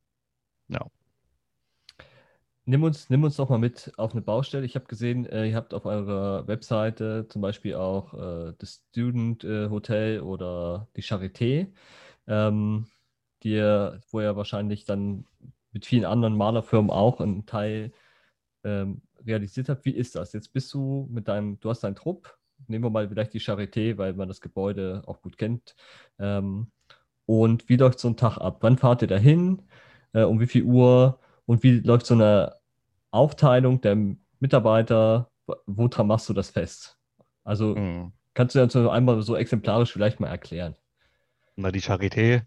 [0.68, 0.86] ja,
[2.68, 4.66] Nimm uns, nimm uns doch mal mit auf eine Baustelle.
[4.66, 9.42] Ich habe gesehen, äh, ihr habt auf eurer Webseite zum Beispiel auch äh, das Student
[9.42, 11.72] äh, Hotel oder die Charité,
[12.26, 12.86] ähm,
[13.42, 15.24] die ihr, wo ihr wahrscheinlich dann
[15.72, 17.92] mit vielen anderen Malerfirmen auch einen Teil
[18.64, 19.84] ähm, realisiert habt.
[19.84, 20.32] Wie ist das?
[20.32, 23.96] Jetzt bist du mit deinem, du hast deinen Trupp, nehmen wir mal vielleicht die Charité,
[23.98, 25.74] weil man das Gebäude auch gut kennt.
[26.18, 26.70] Ähm,
[27.26, 28.58] und wie läuft so ein Tag ab?
[28.60, 29.62] Wann fahrt ihr dahin?
[30.12, 31.20] Äh, um wie viel Uhr?
[31.46, 32.56] Und wie läuft so eine
[33.10, 33.96] Aufteilung der
[34.40, 35.30] Mitarbeiter?
[35.66, 36.98] Woran machst du das fest?
[37.44, 38.12] Also hm.
[38.34, 40.74] kannst du das einmal so exemplarisch vielleicht mal erklären?
[41.56, 42.42] Na, die Charité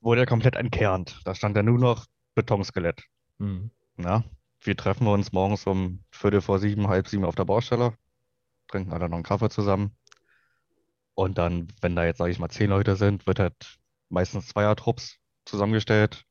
[0.00, 1.20] wurde ja komplett entkernt.
[1.24, 3.02] Da stand ja nur noch Betonskelett.
[3.38, 3.70] Hm.
[3.98, 4.24] Ja,
[4.64, 7.96] wir treffen uns morgens um Viertel vor sieben, halb sieben auf der Baustelle,
[8.68, 9.96] trinken alle noch einen Kaffee zusammen.
[11.14, 15.18] Und dann, wenn da jetzt, sage ich mal, zehn Leute sind, wird halt meistens Zweiertrupps
[15.44, 16.24] zusammengestellt,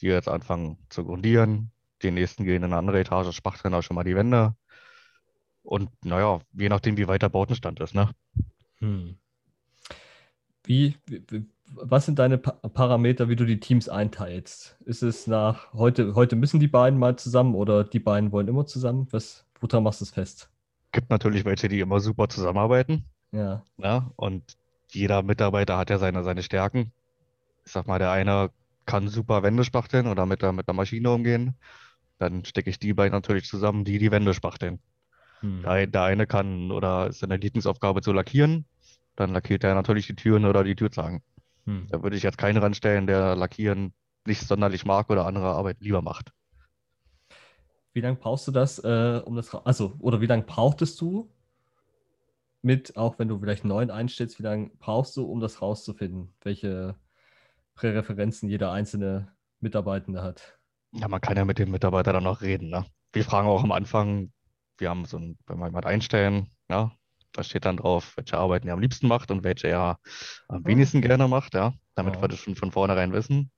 [0.00, 1.70] die jetzt anfangen zu grundieren.
[2.02, 4.56] Die nächsten gehen in eine andere Etage, spachteln auch schon mal die Wände.
[5.62, 8.10] Und naja, je nachdem, wie weit der Bautenstand ist, ne?
[8.78, 9.18] Hm.
[10.64, 14.76] Wie, wie, was sind deine pa Parameter, wie du die Teams einteilst?
[14.84, 18.66] Ist es nach heute, heute müssen die beiden mal zusammen oder die beiden wollen immer
[18.66, 19.08] zusammen?
[19.10, 20.50] Was, woran machst du es fest?
[20.92, 23.04] Gibt natürlich welche, die immer super zusammenarbeiten.
[23.32, 23.62] Ja.
[23.78, 24.56] Ja, und
[24.90, 26.92] jeder Mitarbeiter hat ja seine, seine Stärken.
[27.64, 28.50] Ich sag mal, der eine
[28.86, 31.54] kann super Wände spachteln oder mit der, mit der Maschine umgehen.
[32.18, 34.78] Dann stecke ich die beiden natürlich zusammen, die die Wände spachteln.
[35.40, 35.62] Hm.
[35.62, 38.64] Der, der eine kann oder ist seine Lieblingsaufgabe zu lackieren.
[39.16, 41.22] Dann lackiert er natürlich die Türen oder die Türzagen.
[41.66, 41.86] Hm.
[41.90, 43.92] Da würde ich jetzt keinen ranstellen, der Lackieren
[44.26, 46.32] nicht sonderlich mag oder andere Arbeit lieber macht.
[47.92, 51.30] Wie lange brauchst du das, äh, um das, also, oder wie lange brauchtest du
[52.62, 56.34] mit, auch wenn du vielleicht einen neuen einstellst, wie lange brauchst du, um das rauszufinden,
[56.42, 56.96] welche
[57.74, 60.58] Präreferenzen jeder einzelne Mitarbeitende hat?
[60.92, 62.84] Ja, man kann ja mit dem Mitarbeiter dann noch reden, ne?
[63.12, 64.32] Wir fragen auch am Anfang,
[64.78, 66.92] wir haben so ein, wenn wir jemand einstellen, ja,
[67.36, 69.98] da steht dann drauf, welche Arbeiten er am liebsten macht und welche er
[70.48, 72.22] am wenigsten gerne macht, ja, damit Ja.
[72.22, 73.50] wir das schon von vornherein wissen,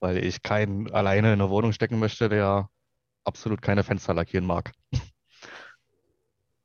[0.00, 2.68] weil ich keinen alleine in eine Wohnung stecken möchte, der
[3.24, 4.72] absolut keine Fenster lackieren mag.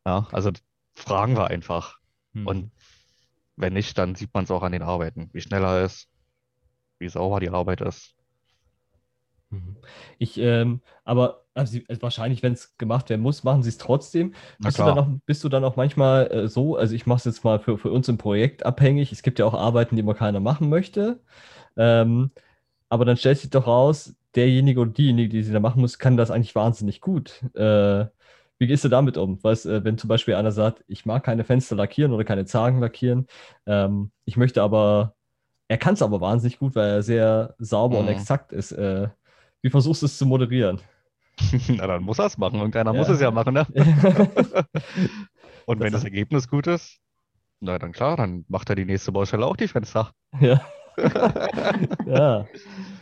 [0.05, 0.51] Ja, also
[0.95, 1.97] fragen wir einfach.
[2.33, 2.47] Hm.
[2.47, 2.71] Und
[3.57, 6.07] wenn nicht, dann sieht man es auch an den Arbeiten, wie schnell er ist,
[6.99, 8.15] wie sauber die Arbeit ist.
[9.49, 9.77] Mhm.
[10.17, 14.33] Ich, ähm, aber also, also wahrscheinlich, wenn es gemacht werden muss, machen sie es trotzdem.
[14.59, 17.43] Bist du auch, bist du dann auch manchmal äh, so, also ich mache es jetzt
[17.43, 19.11] mal für, für uns im Projekt abhängig.
[19.11, 21.19] Es gibt ja auch Arbeiten, die immer keiner machen möchte.
[21.77, 22.31] Ähm,
[22.89, 26.17] aber dann stellt sich doch raus, derjenige oder diejenige, die sie da machen muss, kann
[26.17, 27.43] das eigentlich wahnsinnig gut.
[27.55, 28.05] Äh,
[28.59, 29.43] wie gehst du damit um?
[29.43, 32.79] Weißt, äh, wenn zum Beispiel einer sagt, ich mag keine Fenster lackieren oder keine Zagen
[32.79, 33.27] lackieren,
[33.65, 35.15] ähm, ich möchte aber,
[35.69, 38.11] er kann es aber wahnsinnig gut, weil er sehr sauber und Mhm.
[38.13, 38.71] exakt ist.
[38.73, 39.09] Äh,
[39.61, 40.81] wie versuchst du es zu moderieren?
[41.69, 42.55] Na, dann muss er es machen.
[42.59, 43.13] Irgendeiner muss Ja.
[43.13, 43.65] es ja machen, ne?
[45.65, 46.99] Und wenn Das- das Ergebnis gut ist,
[47.59, 50.11] na dann klar, dann macht er die nächste Baustelle auch die Fenster.
[50.39, 50.61] Ja.
[52.05, 52.45] ja.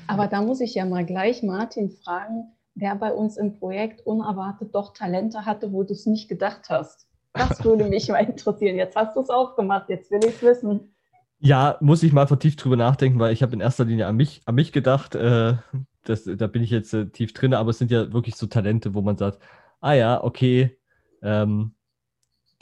[0.08, 4.74] Aber da muss ich ja mal gleich Martin fragen, wer bei uns im Projekt unerwartet
[4.76, 7.08] doch Talente hatte, wo du es nicht gedacht hast.
[7.34, 8.78] Das würde mich mal interessieren.
[8.78, 10.96] Jetzt hast du es aufgemacht, jetzt will ich es wissen.
[11.40, 14.42] Ja, muss ich mal vertieft drüber nachdenken, weil ich habe in erster Linie an mich,
[14.46, 15.16] an mich gedacht.
[15.16, 15.56] Äh,
[16.06, 18.94] das, da bin ich jetzt äh, tief drin, aber es sind ja wirklich so Talente,
[18.94, 19.40] wo man sagt,
[19.82, 20.78] ah ja, okay,
[21.22, 21.76] ähm,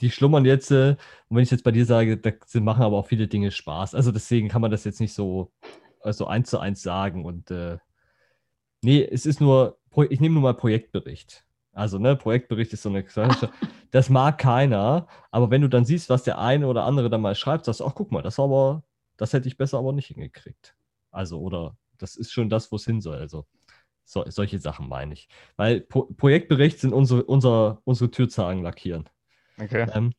[0.00, 0.70] die schlummern jetzt.
[0.70, 0.96] Äh,
[1.28, 3.94] und wenn ich jetzt bei dir sage, da machen aber auch viele Dinge Spaß.
[3.94, 5.52] Also deswegen kann man das jetzt nicht so
[6.04, 7.24] also eins zu eins sagen.
[7.24, 7.78] Und äh,
[8.82, 9.78] nee, es ist nur,
[10.10, 11.44] ich nehme nur mal Projektbericht.
[11.72, 13.04] Also, ne, Projektbericht ist so eine.
[13.90, 17.34] Das mag keiner, aber wenn du dann siehst, was der eine oder andere dann mal
[17.34, 18.82] schreibt, sagst du, ach, guck mal, das aber,
[19.16, 20.74] das hätte ich besser aber nicht hingekriegt.
[21.12, 23.16] Also, oder das ist schon das, wo es hin soll.
[23.16, 23.46] Also,
[24.04, 25.28] so, solche Sachen meine ich.
[25.56, 29.08] Weil Pro Projektbericht sind unsere, unser, unsere Türzagen lackieren.
[29.58, 29.86] Okay.
[29.94, 30.12] Ähm,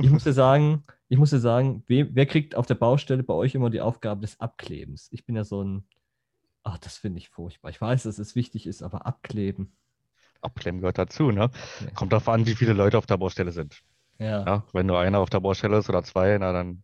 [0.00, 3.34] ich muss dir sagen, ich muss dir sagen, we, wer kriegt auf der Baustelle bei
[3.34, 5.08] euch immer die Aufgabe des Abklebens?
[5.12, 5.86] Ich bin ja so ein,
[6.62, 7.70] ach, das finde ich furchtbar.
[7.70, 9.76] Ich weiß, dass es wichtig ist, aber abkleben.
[10.40, 11.50] Abklemmen gehört dazu, ne?
[11.80, 11.90] Ja.
[11.94, 13.82] Kommt darauf an, wie viele Leute auf der Baustelle sind.
[14.18, 14.44] Ja.
[14.44, 16.82] Ja, wenn nur einer auf der Baustelle ist oder zwei, na dann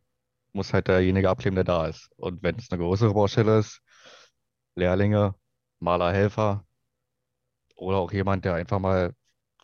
[0.53, 2.11] muss halt derjenige abkleben, der da ist.
[2.17, 3.81] Und wenn es eine größere Baustelle ist,
[4.77, 5.35] Lehrlinge,
[5.81, 6.67] Maler, Helfer
[7.77, 9.15] oder auch jemand, der einfach mal,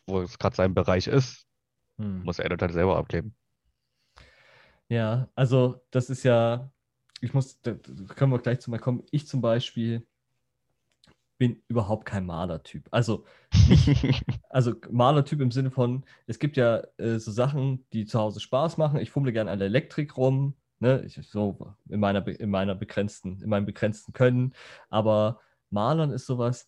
[0.07, 1.47] wo es gerade sein Bereich ist,
[1.99, 2.21] Hm.
[2.23, 3.35] muss er halt selber abkleben.
[4.89, 6.71] Ja, also das ist ja,
[7.21, 9.03] ich muss, da da können wir gleich zu mal kommen.
[9.11, 10.07] Ich zum Beispiel
[11.37, 12.87] bin überhaupt kein Malertyp.
[12.91, 13.25] Also,
[14.49, 18.77] also Malertyp im Sinne von, es gibt ja äh, so Sachen, die zu Hause Spaß
[18.77, 18.99] machen.
[18.99, 21.03] Ich fummle gerne an der Elektrik rum, ne?
[21.05, 24.53] Ich, so in meiner, in meiner begrenzten, in meinem begrenzten Können.
[24.89, 25.39] Aber
[25.69, 26.67] Malern ist sowas,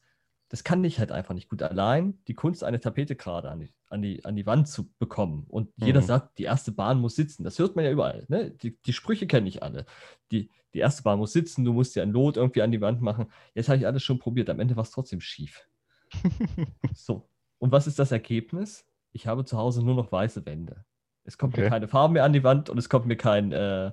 [0.50, 2.20] das kann ich halt einfach nicht gut allein.
[2.28, 5.46] Die Kunst, eine Tapete gerade an die, an die, an die Wand zu bekommen.
[5.48, 6.06] Und jeder Mhm.
[6.06, 7.44] sagt, die erste Bahn muss sitzen.
[7.46, 8.26] Das hört man ja überall.
[8.28, 8.52] Ne?
[8.52, 9.86] Die, die Sprüche kenne ich alle.
[10.32, 13.02] Die, die erste Bahn muss sitzen, du musst dir ein Lot irgendwie an die Wand
[13.02, 13.28] machen.
[13.54, 14.50] Jetzt habe ich alles schon probiert.
[14.50, 15.68] Am Ende war es trotzdem schief.
[16.94, 17.30] So.
[17.60, 18.86] Und was ist das Ergebnis?
[19.14, 20.84] Ich habe zu Hause nur noch weiße Wände.
[21.24, 21.70] Es kommt mir Okay.
[21.70, 23.92] keine Farbe mehr an die Wand und es kommt mir kein äh,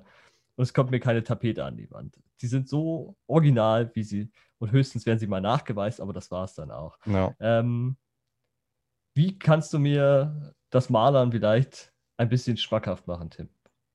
[0.55, 2.19] und es kommt mir keine Tapete an die Wand.
[2.41, 6.43] Die sind so original, wie sie und höchstens werden sie mal nachgeweist, aber das war
[6.43, 6.97] es dann auch.
[7.05, 7.33] Ja.
[7.39, 7.97] Ähm,
[9.15, 13.49] wie kannst du mir das Malern vielleicht ein bisschen schmackhaft machen, Tim?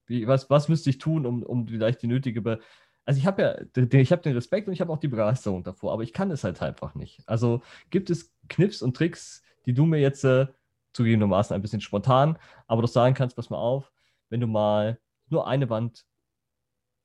[0.06, 2.60] Wie, was, was müsste ich tun, um, um vielleicht die nötige Be
[3.04, 5.64] Also ich habe ja, den, ich habe den Respekt und ich habe auch die Begeisterung
[5.64, 7.22] davor, aber ich kann es halt einfach nicht.
[7.26, 10.46] Also gibt es Kniffs und Tricks, die du mir jetzt äh,
[10.94, 13.92] zugegebenermaßen ein bisschen spontan, aber doch sagen kannst, pass mal auf,
[14.30, 16.06] wenn du mal nur eine Wand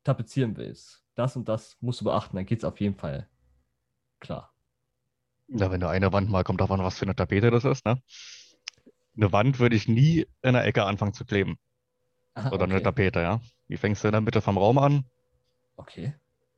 [0.04, 3.28] tapezieren willst, das und das musst du beachten, dann geht es auf jeden Fall
[4.22, 4.54] klar.
[5.50, 8.02] Ja, wenn du eine Wand mal, kommt davon, was für eine Tapete das ist, ne?
[9.18, 11.58] Eine Wand würde ich nie in der Ecke anfangen zu kleben.
[12.36, 12.84] Ah, Oder eine okay.
[12.84, 13.42] Tapete, ja.
[13.68, 15.06] Die fängst du in der Mitte vom Raum an,
[15.80, 16.14] Okay.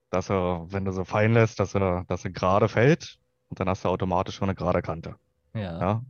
[0.09, 3.69] Dass er, wenn du so fallen lässt, dass er, dass er gerade fällt und dann
[3.69, 5.15] hast du automatisch schon eine gerade Kante.
[5.53, 5.79] Ja.
[5.79, 6.05] Ja?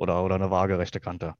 [0.00, 1.34] Oder, oder eine waagerechte Kante.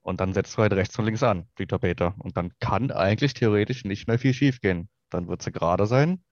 [0.00, 2.14] Und dann setzt du halt rechts und links an, die Tapete.
[2.18, 4.88] Und dann kann eigentlich theoretisch nicht mehr viel schief gehen.
[5.10, 6.22] Dann wird sie gerade sein.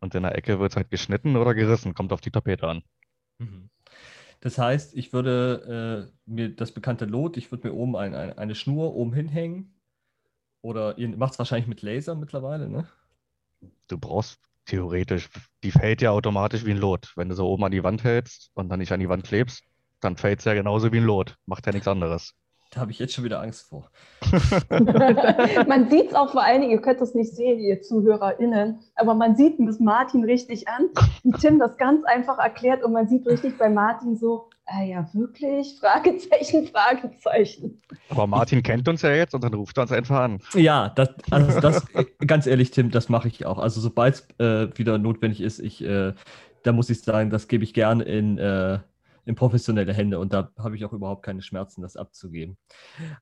[0.00, 2.82] Und in der Ecke wird es halt geschnitten oder gerissen, kommt auf die Tapete an.
[3.38, 3.68] Mhm.
[4.40, 8.36] Das heißt, ich würde äh, mir das bekannte Lot, ich würde mir oben ein, ein,
[8.38, 9.74] eine Schnur oben hinhängen.
[10.62, 12.88] Oder ihr macht es wahrscheinlich mit Laser mittlerweile, ne?
[13.88, 15.28] Du brauchst theoretisch,
[15.62, 17.12] die fällt ja automatisch wie ein Lot.
[17.16, 19.62] Wenn du so oben an die Wand hältst und dann nicht an die Wand klebst,
[20.00, 21.36] dann fällt es ja genauso wie ein Lot.
[21.46, 22.34] Macht ja nichts anderes.
[22.74, 23.88] Da habe ich jetzt schon wieder Angst vor.
[25.68, 29.14] man sieht es auch vor allen Dingen, ihr könnt es nicht sehen, ihr ZuhörerInnen, aber
[29.14, 30.88] man sieht es Martin richtig an,
[31.22, 35.08] wie Tim das ganz einfach erklärt und man sieht richtig bei Martin so, ah ja,
[35.12, 35.76] wirklich?
[35.78, 37.80] Fragezeichen, Fragezeichen.
[38.08, 40.40] Aber Martin kennt uns ja jetzt und dann ruft er uns einfach an.
[40.54, 41.86] Ja, das, also das,
[42.26, 43.58] ganz ehrlich, Tim, das mache ich auch.
[43.58, 46.12] Also sobald es äh, wieder notwendig ist, ich, äh,
[46.64, 48.80] da muss ich sagen, das gebe ich gerne in äh,
[49.24, 52.56] in professionelle Hände und da habe ich auch überhaupt keine Schmerzen, das abzugeben.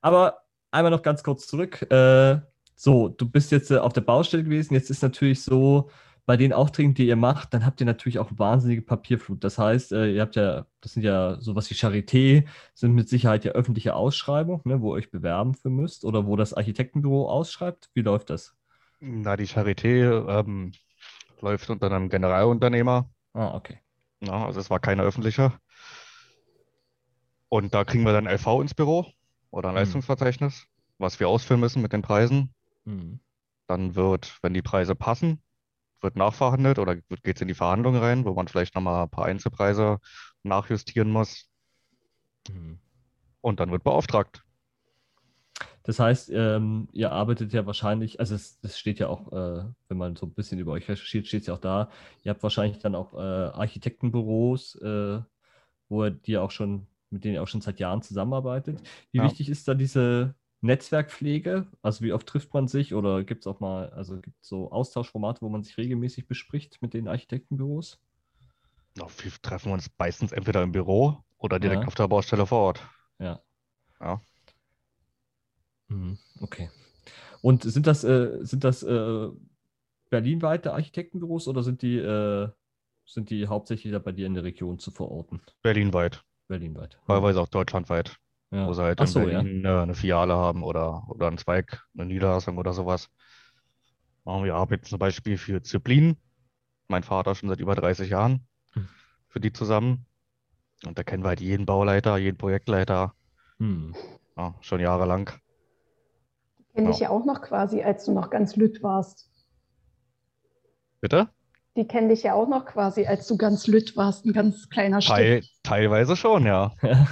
[0.01, 0.39] Aber
[0.71, 1.83] einmal noch ganz kurz zurück.
[1.91, 2.41] Äh,
[2.75, 4.75] so, du bist jetzt äh, auf der Baustelle gewesen.
[4.75, 5.91] Jetzt ist natürlich so,
[6.25, 9.43] bei den Aufträgen, die ihr macht, dann habt ihr natürlich auch wahnsinnige Papierflut.
[9.43, 13.45] Das heißt, äh, ihr habt ja, das sind ja sowas wie Charité, sind mit Sicherheit
[13.45, 17.91] ja öffentliche Ausschreibungen, ne, wo ihr euch bewerben für müsst oder wo das Architektenbüro ausschreibt.
[17.95, 18.55] Wie läuft das?
[19.01, 20.73] Na, die Charité ähm,
[21.41, 23.11] läuft unter einem Generalunternehmer.
[23.33, 23.79] Ah, okay.
[24.21, 25.53] Ja, also es war keine öffentliche.
[27.53, 29.05] Und da kriegen wir dann LV ins Büro
[29.51, 29.81] oder ein Mhm.
[29.81, 30.65] Leistungsverzeichnis,
[30.97, 32.55] was wir ausfüllen müssen mit den Preisen.
[32.87, 33.21] Hm.
[33.67, 35.43] Dann wird, wenn die Preise passen,
[36.01, 39.27] wird nachverhandelt oder geht es in die Verhandlungen rein, wo man vielleicht nochmal ein paar
[39.27, 39.99] Einzelpreise
[40.43, 41.51] nachjustieren muss.
[42.49, 42.79] Hm.
[43.43, 44.43] Und dann wird beauftragt.
[45.83, 49.99] Das heißt, ähm, ihr arbeitet ja wahrscheinlich, also es, das steht ja auch, äh, wenn
[49.99, 51.91] man so ein bisschen über euch recherchiert, steht es ja auch da,
[52.23, 55.21] ihr habt wahrscheinlich dann auch äh, Architektenbüros, äh,
[55.91, 58.81] wo ihr die auch schon, mit denen ihr auch schon seit Jahren zusammenarbeitet.
[59.13, 59.25] Wie Ja.
[59.25, 61.67] wichtig ist da diese Netzwerkpflege?
[61.83, 64.71] Also wie oft trifft man sich oder gibt es auch mal, also gibt es so
[64.73, 68.01] Austauschformate, wo man sich regelmäßig bespricht mit den Architektenbüros?
[68.97, 71.89] Na, Wir treffen uns meistens entweder im Büro oder direkt Ja.
[71.89, 72.89] auf der Baustelle vor Ort.
[73.19, 73.41] Ja.
[74.01, 74.21] Ja.
[75.89, 76.71] Mhm, Okay.
[77.43, 79.29] Und sind das, äh, sind das äh,
[80.11, 82.49] berlinweite Architektenbüros oder sind die, äh,
[83.05, 85.41] sind die hauptsächlich da bei dir in der Region zu verorten?
[85.63, 86.99] Berlinweit, Berlinweit.
[87.07, 88.17] teilweise auch deutschlandweit,
[88.51, 88.67] Ja.
[88.67, 89.43] wo sie halt so, ja.
[89.43, 93.09] Berlin äh, eine Filiale haben oder, oder einen Zweig, eine Niederlassung oder sowas.
[94.25, 96.17] Ja, Wir arbeiten zum Beispiel für Zyplin,
[96.89, 98.89] mein Vater schon seit über 30 Jahren, Hm.
[99.29, 100.07] für die zusammen.
[100.85, 103.15] Und da kennen wir halt jeden Bauleiter, jeden Projektleiter,
[103.59, 103.95] Hm.
[104.37, 105.31] ja, schon jahrelang.
[106.75, 106.95] Kenne Ja.
[106.95, 109.29] ich ja auch noch quasi, als du noch ganz lütt warst.
[111.03, 111.29] Bitte?
[111.77, 115.01] Die kennen dich ja auch noch quasi, als du ganz lütt warst, ein ganz kleiner
[115.01, 115.17] Stück.
[115.17, 116.73] Teil, teilweise schon, ja.
[116.83, 117.07] Ja,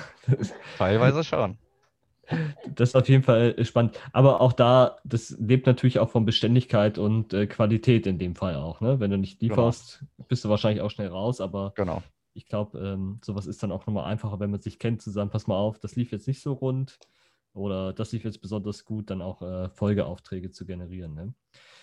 [0.76, 1.58] Teilweise schon.
[2.74, 3.98] das ist auf jeden Fall äh, spannend.
[4.12, 8.54] Aber auch da, das lebt natürlich auch von Beständigkeit und äh, Qualität in dem Fall
[8.54, 8.80] auch.
[8.80, 9.00] Ne?
[9.00, 9.54] Wenn du nicht Genau.
[9.54, 12.02] lieferst, bist du wahrscheinlich auch schnell raus, aber Genau.
[12.34, 15.46] ich glaube, ähm, sowas ist dann auch nochmal einfacher, wenn man sich kennt, zusammen, pass
[15.48, 16.98] mal auf, das lief jetzt nicht so rund
[17.54, 21.14] oder das lief jetzt besonders gut, dann auch äh, Folgeaufträge zu generieren.
[21.14, 21.34] Ne?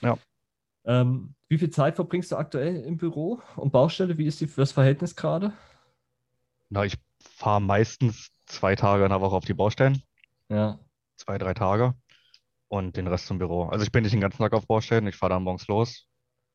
[0.01, 0.17] Ja.
[0.87, 4.17] Ähm, wie viel Zeit verbringst du aktuell im Büro und Baustelle?
[4.17, 5.53] Wie ist die, das Verhältnis gerade?
[6.69, 10.01] Na, ich fahre meistens zwei Tage in der Woche auf die Baustellen,
[10.49, 10.79] Ja.
[11.17, 11.93] zwei, drei Tage
[12.69, 13.65] und den Rest zum Büro.
[13.65, 16.07] Also ich bin nicht den ganzen Tag auf Baustellen, ich fahre dann morgens los,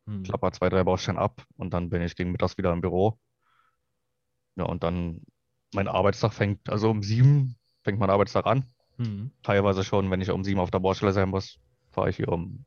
[0.07, 0.23] Hm.
[0.23, 3.19] klapper zwei, drei Baustellen ab und dann bin ich gegen mittags wieder im Büro.
[4.57, 5.23] Ja, und dann
[5.75, 8.67] mein Arbeitstag fängt, also um sieben fängt mein Arbeitstag an.
[8.97, 9.31] Hm.
[9.43, 11.59] Teilweise schon, wenn ich um sieben auf der Baustelle sein muss,
[11.91, 12.65] fahre ich hier um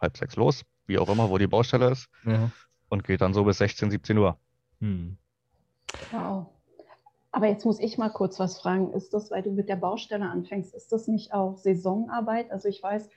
[0.00, 2.50] halb sechs los, wie auch immer, wo die Baustelle ist, Ja.
[2.90, 4.36] und geht dann so bis 16, 17 Uhr.
[4.80, 5.16] Hm.
[6.12, 6.46] Wow.
[7.32, 8.92] Aber jetzt muss ich mal kurz was fragen.
[8.92, 12.50] Ist das, weil du mit der Baustelle anfängst, ist das nicht auch Saisonarbeit?
[12.50, 13.08] Also ich weiß,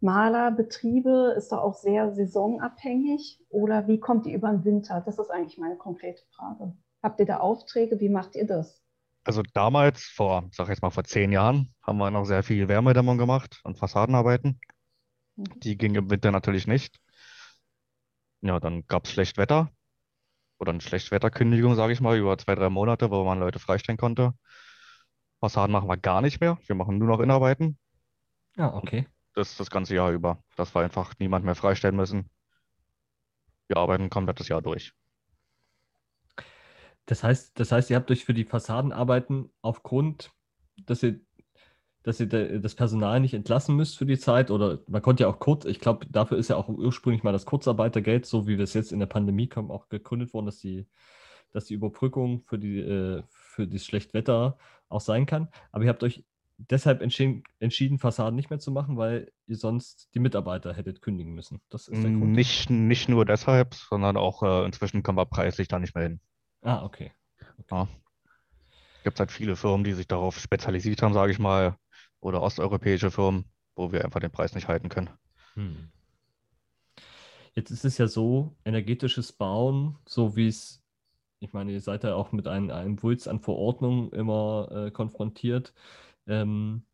[0.00, 5.02] Malerbetriebe ist da auch sehr saisonabhängig oder wie kommt ihr über den Winter?
[5.04, 6.74] Das ist eigentlich meine konkrete Frage.
[7.02, 7.98] Habt ihr da Aufträge?
[8.00, 8.80] Wie macht ihr das?
[9.24, 12.68] Also damals, vor, sag ich jetzt mal vor zehn Jahren, haben wir noch sehr viel
[12.68, 14.60] Wärmedämmung gemacht und Fassadenarbeiten.
[15.36, 16.98] Die ging im Winter natürlich nicht.
[18.40, 19.70] Ja, dann gab es Schlechtwetter
[20.58, 24.34] oder eine Schlechtwetterkündigung, sage ich mal, über zwei, drei Monate, wo man Leute freistellen konnte.
[25.40, 26.58] Fassaden machen wir gar nicht mehr.
[26.66, 27.78] Wir machen nur noch Innenarbeiten.
[28.56, 29.06] Ja, okay.
[29.34, 32.30] Das das ganze Jahr über, dass wir einfach niemand mehr freistellen müssen.
[33.68, 34.92] Wir arbeiten komplett das Jahr durch.
[37.06, 40.30] Das heißt, das heißt, ihr habt euch für die Fassadenarbeiten aufgrund,
[40.86, 41.20] dass ihr
[42.04, 45.40] dass ihr das Personal nicht entlassen müsst für die Zeit oder man konnte ja auch
[45.40, 48.74] kurz, ich glaube, dafür ist ja auch ursprünglich mal das Kurzarbeitergeld, so wie wir es
[48.74, 50.86] jetzt in der Pandemie kommen, auch gegründet worden, dass die,
[51.50, 54.58] dass die Überbrückung für die, äh, für das Schlechtwetter
[54.90, 55.48] auch sein kann.
[55.72, 56.24] Aber ihr habt euch
[56.58, 61.32] deshalb entschieden, entschieden, Fassaden nicht mehr zu machen, weil ihr sonst die Mitarbeiter hättet kündigen
[61.32, 61.62] müssen.
[61.70, 62.32] Das ist der Grund.
[62.32, 66.20] Nicht, nicht nur deshalb, sondern auch äh, inzwischen kommen wir preislich da nicht mehr hin.
[66.60, 67.12] Ah, okay.
[67.58, 67.64] okay.
[67.70, 67.88] Ja.
[68.98, 71.76] Es gibt halt viele Firmen, die sich darauf spezialisiert haben, sage ich mal,
[72.24, 73.44] oder osteuropäische Firmen,
[73.76, 75.10] wo wir einfach den Preis nicht halten können.
[75.54, 75.90] Hm.
[77.54, 80.82] Jetzt ist es ja so, energetisches Bauen, so wie es,
[81.38, 85.74] ich meine, ihr seid ja auch mit einem, einem Wulst an Verordnungen immer äh, konfrontiert,
[86.26, 86.84] ähm,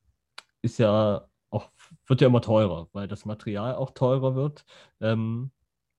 [0.63, 1.71] ist ja auch,
[2.07, 4.67] wird ja immer teurer, weil das Material auch teurer wird.
[5.01, 5.53] Ähm,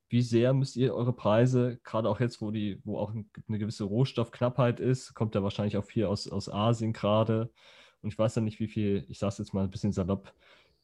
[0.09, 3.85] wie sehr müsst ihr eure Preise, gerade auch jetzt, wo die, wo auch eine gewisse
[3.85, 7.49] Rohstoffknappheit ist, kommt ja wahrscheinlich auch viel aus, aus Asien gerade,
[8.01, 10.33] und ich weiß ja nicht, wie viel, ich sage es jetzt mal ein bisschen salopp,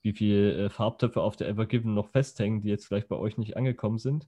[0.01, 3.57] wie viele äh, Farbtöpfe auf der Evergiven noch festhängen, die jetzt vielleicht bei euch nicht
[3.57, 4.27] angekommen sind.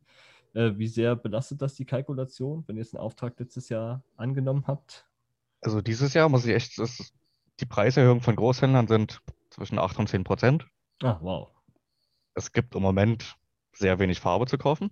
[0.53, 4.65] Äh, wie sehr belastet das die Kalkulation, wenn ihr jetzt einen Auftrag letztes Jahr angenommen
[4.67, 5.07] habt?
[5.61, 7.13] Also dieses Jahr muss ich echt, ist,
[7.59, 10.65] die Preiserhöhungen von Großhändlern sind zwischen 8 und 10 Prozent.
[11.01, 11.51] Ah, wow.
[12.33, 13.35] Es gibt im Moment
[13.73, 14.89] sehr wenig Farbe zu kaufen.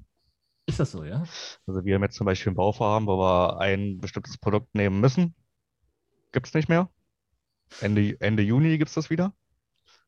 [0.67, 1.23] Ist das so, ja?
[1.65, 5.33] Also wir haben jetzt zum Beispiel ein Bauvorhaben, wo wir ein bestimmtes Produkt nehmen müssen.
[6.33, 6.89] Gibt es nicht mehr.
[7.81, 9.33] Ende, Ende Juni gibt es das wieder.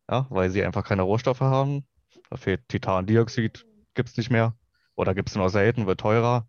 [0.10, 1.86] Ja, weil sie einfach keine Rohstoffe haben.
[2.30, 4.58] Da fehlt Titandioxid, gibt es nicht mehr.
[4.96, 6.48] Oder gibt es nur selten, wird teurer.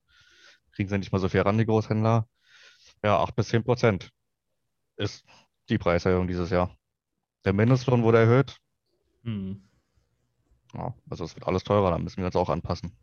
[0.72, 2.26] Kriegen sie nicht mal so viel ran, die Großhändler.
[3.02, 4.10] Ja, 8 bis 10 Prozent
[4.96, 5.24] ist
[5.68, 6.76] die Preiserhöhung dieses Jahr.
[7.44, 8.58] Der Mindestlohn wurde erhöht.
[9.24, 9.62] Hm.
[10.74, 12.96] Ja, also es wird alles teurer, da müssen wir uns auch anpassen.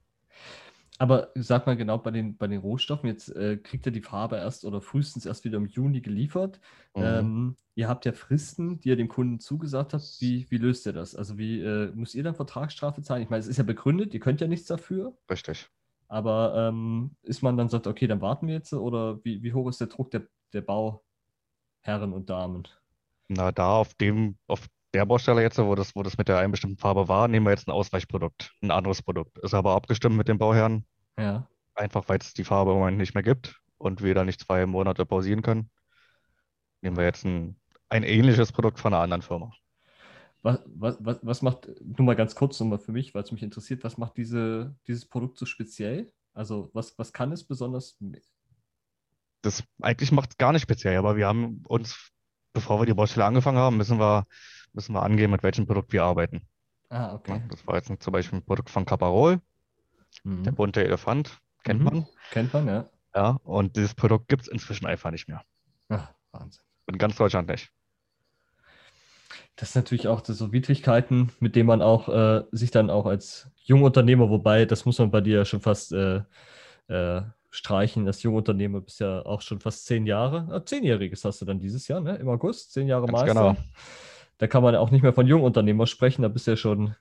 [0.99, 4.37] Aber sag mal genau bei den, bei den Rohstoffen, jetzt äh, kriegt ihr die Farbe
[4.37, 6.59] erst oder frühestens erst wieder im Juni geliefert.
[6.95, 7.03] Mhm.
[7.03, 10.17] Ähm, ihr habt ja Fristen, die ihr dem Kunden zugesagt habt.
[10.19, 11.15] Wie, wie löst ihr das?
[11.15, 13.21] Also wie äh, müsst ihr dann Vertragsstrafe zahlen?
[13.21, 15.15] Ich meine, es ist ja begründet, ihr könnt ja nichts dafür.
[15.29, 15.69] Richtig.
[16.07, 19.69] Aber ähm, ist man dann sagt, okay, dann warten wir jetzt oder wie, wie hoch
[19.69, 20.23] ist der Druck der,
[20.53, 22.67] der Bauherren und Damen?
[23.27, 26.51] Na, da auf dem, auf der Baustelle jetzt, wo das, wo das mit der einen
[26.51, 29.37] bestimmten Farbe war, nehmen wir jetzt ein Ausweichprodukt, ein anderes Produkt.
[29.39, 30.85] Ist aber abgestimmt mit dem Bauherrn.
[31.17, 31.47] Ja.
[31.75, 34.65] Einfach weil es die Farbe im Moment nicht mehr gibt und wir da nicht zwei
[34.65, 35.69] Monate pausieren können,
[36.81, 37.59] nehmen wir jetzt ein,
[37.89, 39.51] ein ähnliches Produkt von einer anderen Firma.
[40.41, 43.43] Was, was, was, was macht, nur mal ganz kurz nochmal für mich, weil es mich
[43.43, 46.11] interessiert, was macht diese, dieses Produkt so speziell?
[46.33, 47.97] Also was, was kann es besonders?
[49.41, 52.11] Das eigentlich macht es gar nicht speziell, aber wir haben uns,
[52.53, 54.25] bevor wir die Baustelle angefangen haben, müssen wir
[54.73, 56.47] müssen wir angeben, mit welchem Produkt wir arbeiten.
[56.89, 57.41] Ah, okay.
[57.49, 59.41] das war jetzt zum Beispiel ein Produkt von Caparol,
[60.23, 60.43] mhm.
[60.43, 61.85] der bunte Elefant, kennt mhm.
[61.85, 62.07] man.
[62.31, 62.89] Kennt man, ja.
[63.13, 65.41] Ja, und dieses Produkt gibt es inzwischen einfach nicht mehr.
[65.89, 66.63] Ach, Wahnsinn.
[66.87, 67.69] In ganz Deutschland nicht.
[69.57, 73.49] Das sind natürlich auch so Widrigkeiten, mit denen man auch äh, sich dann auch als
[73.63, 76.21] Jungunternehmer, wobei das muss man bei dir ja schon fast äh,
[76.87, 81.45] äh, streichen, als Jungunternehmer bist ja auch schon fast zehn Jahre, äh, zehnjähriges hast du
[81.45, 82.15] dann dieses Jahr, ne?
[82.17, 83.33] Im August, zehn Jahre Ganz Meister.
[83.33, 83.57] Genau
[84.37, 86.95] da kann man auch nicht mehr von Jungunternehmer sprechen, da bist du ja schon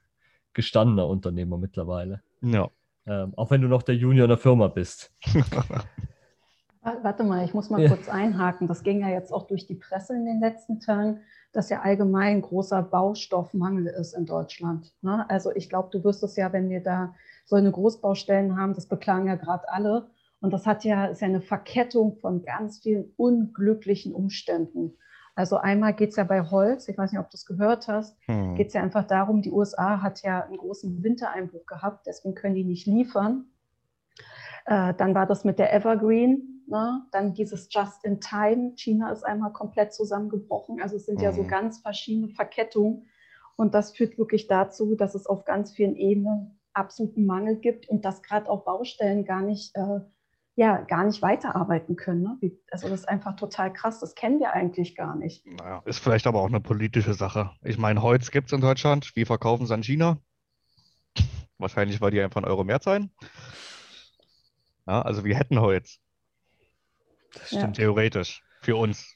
[0.53, 2.22] gestandener Unternehmer mittlerweile.
[2.41, 2.70] Ja.
[3.07, 5.12] Ähm, auch wenn du noch der Junior in der Firma bist.
[7.03, 7.89] Warte mal, ich muss mal ja.
[7.89, 8.68] kurz einhaken.
[8.68, 11.20] Das ging ja jetzt auch durch die Presse in den letzten Tagen,
[11.53, 14.95] dass ja allgemein großer Baustoffmangel ist in Deutschland.
[15.03, 15.28] Ne?
[15.28, 17.14] Also ich glaube, du wirst es ja, wenn wir da
[17.45, 20.11] so eine Großbaustellen haben, das beklagen ja gerade alle.
[20.41, 24.97] Und das hat ja, ist ja eine Verkettung von ganz vielen unglücklichen Umständen.
[25.37, 28.18] Also einmal geht es ja bei Holz, ich weiß nicht, ob du es gehört hast,
[28.24, 28.55] hm.
[28.55, 32.55] geht es ja einfach darum, die USA hat ja einen großen Wintereinbruch gehabt, deswegen können
[32.55, 33.45] die nicht liefern.
[34.64, 37.03] Äh, dann war das mit der Evergreen, ne?
[37.12, 38.72] dann dieses Just in Time.
[38.76, 40.80] China ist einmal komplett zusammengebrochen.
[40.80, 41.24] Also es sind hm.
[41.24, 41.49] ja so hm.
[41.49, 43.07] ganz verschiedene Verkettungen.
[43.57, 48.07] Und das führt wirklich dazu, dass es auf ganz vielen Ebenen absoluten Mangel gibt und
[48.07, 50.01] dass gerade auch Baustellen gar nicht äh,
[50.57, 52.22] ja gar nicht weiterarbeiten können.
[52.22, 52.50] Ne?
[52.70, 54.00] Also das ist einfach total krass.
[54.00, 55.46] Das kennen wir eigentlich gar nicht.
[55.46, 57.50] Naja, ist vielleicht aber auch eine politische Sache.
[57.62, 59.14] Ich meine, Holz gibt es in Deutschland.
[59.14, 60.18] Wir verkaufen es an China.
[61.59, 63.11] Wahrscheinlich, weil die einfach einen Euro mehr zahlen.
[64.86, 65.98] Ja, also wir hätten Holz.
[67.34, 67.76] Das stimmt.
[67.76, 67.84] Ja.
[67.84, 68.42] Theoretisch.
[68.62, 69.14] Für uns.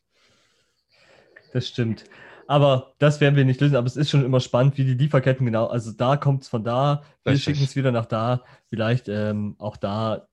[1.55, 2.05] Das stimmt.
[2.47, 3.77] Aber das werden wir nicht lösen.
[3.77, 5.69] Aber es ist schon immer spannend, wie die Lieferketten genau.
[5.69, 8.43] Also da kommt es von da, wir schicken es wieder nach da.
[8.67, 10.27] Vielleicht ähm, auch da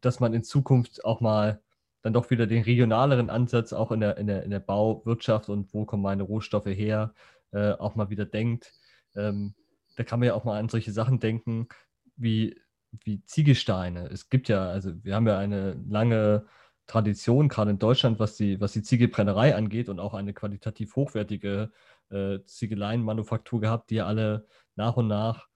[0.00, 1.60] dass man in Zukunft auch mal
[2.02, 5.72] dann doch wieder den regionaleren Ansatz auch in der, in der, in der Bauwirtschaft und
[5.72, 7.14] wo kommen meine Rohstoffe her,
[7.52, 8.72] äh, auch mal wieder denkt.
[9.14, 9.54] Ähm,
[9.96, 11.68] da kann man ja auch mal an solche Sachen denken,
[12.16, 12.60] wie,
[13.04, 14.08] wie Ziegelsteine.
[14.08, 16.46] Es gibt ja, also wir haben ja eine lange
[16.86, 21.70] Tradition, gerade in Deutschland, was die, was die Ziegelbrennerei angeht und auch eine qualitativ hochwertige
[22.10, 25.48] äh, Ziegeleienmanufaktur gehabt, die alle nach und nach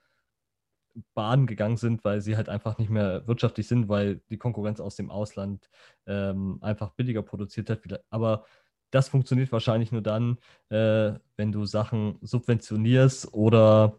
[1.15, 4.97] Bahn gegangen sind, weil sie halt einfach nicht mehr wirtschaftlich sind, weil die Konkurrenz aus
[4.97, 5.69] dem Ausland
[6.07, 7.81] ähm, einfach billiger produziert hat.
[8.11, 8.45] Aber
[8.91, 10.39] das funktioniert wahrscheinlich nur dann,
[10.71, 13.99] äh, wenn du Sachen subventionierst oder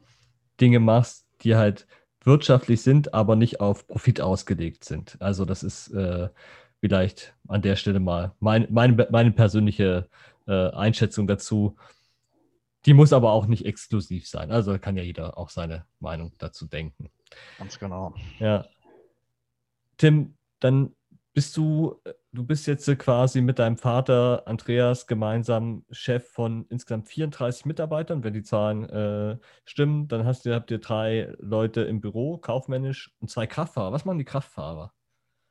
[0.60, 1.88] Dinge machst, die halt
[2.24, 5.18] wirtschaftlich sind, aber nicht auf Profit ausgelegt sind.
[5.20, 6.30] Also das ist äh,
[6.80, 10.10] vielleicht an der Stelle mal mein, meine, meine persönliche
[10.48, 11.76] äh, Einschätzung dazu.
[12.86, 14.52] Die muss aber auch nicht exklusiv sein.
[14.52, 17.10] Also kann ja jeder auch seine Meinung dazu denken.
[17.58, 18.14] Ganz genau.
[18.40, 18.66] Ja.
[19.98, 20.96] Tim, dann
[21.34, 22.02] bist du,
[22.32, 28.24] du bist jetzt quasi mit deinem Vater Andreas gemeinsam Chef von insgesamt 34 Mitarbeitern.
[28.24, 33.14] Wenn die Zahlen äh, stimmen, dann hast du, habt ihr drei Leute im Büro, kaufmännisch
[33.20, 33.92] und zwei Kraftfahrer.
[33.92, 34.94] Was machen die Kraftfahrer?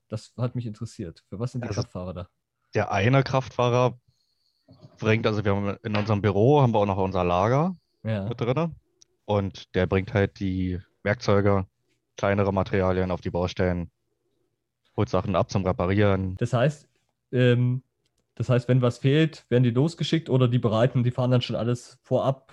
[0.08, 1.24] Das hat mich interessiert.
[1.28, 2.28] Für was sind die also Kraftfahrer da?
[2.74, 4.00] Der eine Kraftfahrer
[4.98, 8.24] bringt, also wir haben in unserem Büro haben wir auch noch unser Lager ja.
[8.28, 8.74] mit drin.
[9.24, 11.66] Und der bringt halt die Werkzeuge,
[12.16, 13.90] kleinere Materialien auf die Baustellen
[14.96, 16.36] holt Sachen ab zum Reparieren.
[16.38, 16.88] Das heißt,
[17.32, 17.82] ähm,
[18.34, 21.56] das heißt, wenn was fehlt, werden die losgeschickt oder die bereiten, die fahren dann schon
[21.56, 22.52] alles vorab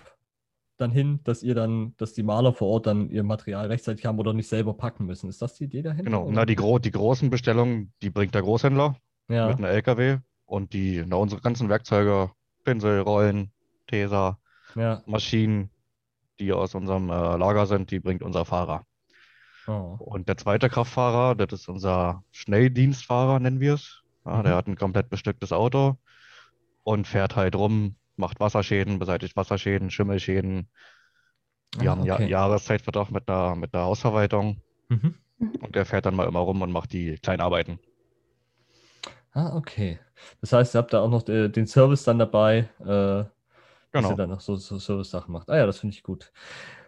[0.78, 4.20] dann hin, dass ihr dann, dass die Maler vor Ort dann ihr Material rechtzeitig haben
[4.20, 5.30] oder nicht selber packen müssen.
[5.30, 6.06] Ist das die Idee dahinter?
[6.06, 8.96] Genau, na, die, gro die großen Bestellungen, die bringt der Großhändler
[9.30, 9.48] ja.
[9.48, 10.18] mit einem LKW
[10.54, 12.30] und die, na, unsere ganzen Werkzeuge,
[12.64, 13.52] Pinsel, Rollen,
[13.88, 14.38] Teser,
[14.76, 15.02] ja.
[15.08, 15.72] Maschinen,
[16.40, 18.86] die aus unserem äh, Lager sind, die bringt unser Fahrer.
[19.66, 19.96] Oh.
[19.98, 24.04] Und der zweite Kraftfahrer, das ist unser Schnelldienstfahrer, nennen wir es.
[24.26, 24.44] Ja, mhm.
[24.44, 25.98] Der hat ein komplett bestücktes Auto
[26.84, 30.70] und fährt halt rum, macht Wasserschäden, beseitigt Wasserschäden, Schimmelschäden.
[31.80, 32.26] Wir ah, haben okay.
[32.26, 34.62] ja Jahreszeitvertrag mit der, mit der Hausverwaltung.
[34.88, 35.16] Mhm.
[35.40, 37.80] Und der fährt dann mal immer rum und macht die Kleinarbeiten.
[39.34, 40.00] Ah, okay.
[40.42, 43.30] Das heißt, ihr habt da auch noch äh, den Service dann dabei, äh, genau.
[43.92, 45.50] dass ihr dann noch so, so Service-Sachen macht.
[45.50, 46.32] Ah ja, das finde ich gut.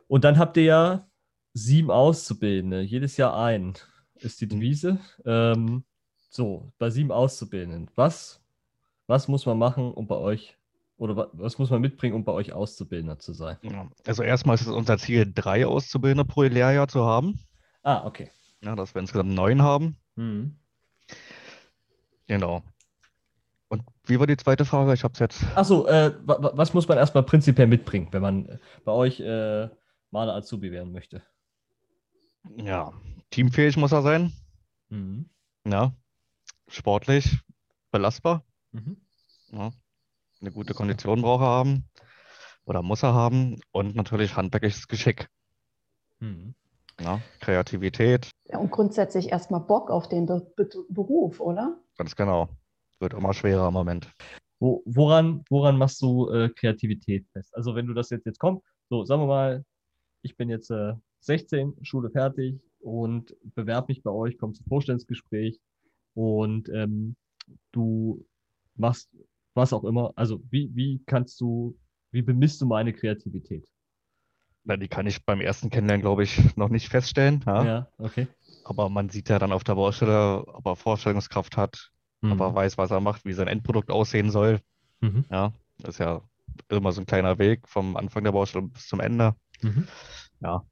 [0.08, 1.08] Und dann habt ihr ja
[1.54, 3.74] sieben Auszubildende, jedes Jahr ein,
[4.16, 5.00] ist die Devise.
[5.26, 5.84] Ähm,
[6.30, 8.44] so, bei sieben Auszubildenden, was,
[9.08, 10.58] was muss man machen, um bei euch,
[10.98, 13.58] oder was muss man mitbringen, um bei euch Auszubildender zu sein?
[14.06, 17.40] Also erstmal ist es unser Ziel, drei Auszubildende pro Lehrjahr zu haben.
[17.82, 18.30] Ah, okay.
[18.62, 19.98] Ja, dass wir insgesamt neun haben.
[20.16, 20.58] Mhm.
[22.28, 22.64] Genau.
[23.68, 24.94] Und wie war die zweite Frage?
[24.94, 25.44] Ich habe es jetzt.
[25.56, 29.70] Achso, äh, was muss man erstmal prinzipiell mitbringen, wenn man bei euch äh,
[30.12, 31.24] Maler Azubi werden möchte?
[32.58, 32.94] Ja,
[33.32, 34.32] teamfähig muss er sein.
[34.90, 35.30] Mhm.
[35.66, 35.94] Ja,
[36.68, 37.40] sportlich,
[37.92, 38.44] belastbar.
[38.72, 38.98] Mhm.
[39.52, 39.72] Ja,
[40.42, 41.90] eine gute Kondition braucht er haben
[42.66, 45.28] oder muss er haben und natürlich handwerkliches Geschick.
[46.20, 46.56] Mhm.
[47.02, 48.30] Ja, Kreativität.
[48.46, 51.80] Ja, und grundsätzlich erstmal Bock auf den Be Be Beruf, oder?
[51.98, 52.50] Ganz genau.
[53.00, 54.12] Wird immer schwerer im Moment.
[54.60, 57.54] Wo, woran, woran machst du äh, Kreativität fest?
[57.56, 59.66] Also wenn du das jetzt, jetzt kommt, so sagen wir mal,
[60.22, 65.60] ich bin jetzt äh, 16, Schule fertig und bewerbe mich bei euch, komme zum Vorstellungsgespräch
[66.14, 67.16] und ähm,
[67.72, 68.26] du
[68.76, 69.10] machst
[69.54, 70.14] was auch immer.
[70.16, 71.78] Also wie, wie kannst du,
[72.12, 73.68] wie bemisst du meine Kreativität?
[74.64, 77.44] Na, die kann ich beim ersten Kennenlernen, glaube ich, noch nicht feststellen.
[77.46, 77.64] Ja?
[77.64, 78.28] ja, okay.
[78.66, 81.92] Aber man sieht ja dann auf der Baustelle, ob er Vorstellungskraft hat,
[82.22, 82.34] mhm.
[82.34, 84.60] ob er weiß, was er macht, wie sein Endprodukt aussehen soll.
[85.00, 85.24] Mhm.
[85.32, 86.22] Ja, das ist ja
[86.68, 89.36] immer so ein kleiner Weg vom Anfang der Baustelle bis zum Ende.
[89.62, 89.88] Mhm.
[90.42, 90.66] Ja,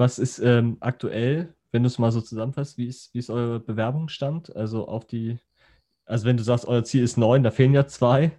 [0.00, 3.60] was ist ähm, aktuell, wenn du es mal so zusammenfasst, wie ist, wie ist euer
[3.60, 4.56] Bewerbungsstand?
[4.56, 5.38] Also auf die,
[6.06, 8.32] also wenn du sagst, euer Ziel ist neun, da fehlen ja zwei.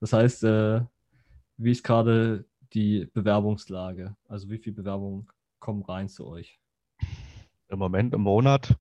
[0.00, 0.80] Das heißt, äh,
[1.58, 4.16] wie ist gerade die Bewerbungslage?
[4.28, 5.28] Also wie viele Bewerbungen
[5.66, 6.60] kommen rein zu euch?
[7.66, 8.78] Im Moment im Monat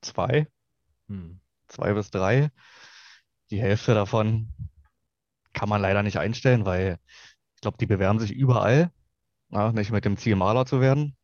[0.00, 0.46] zwei,
[1.06, 1.38] hm.
[1.66, 2.50] zwei bis drei.
[3.50, 4.54] Die Hälfte davon
[5.52, 6.98] kann man leider nicht einstellen, weil
[7.54, 8.90] ich glaube, die bewerben sich überall,
[9.50, 11.14] ja, nicht mit dem Ziel, Maler zu werden,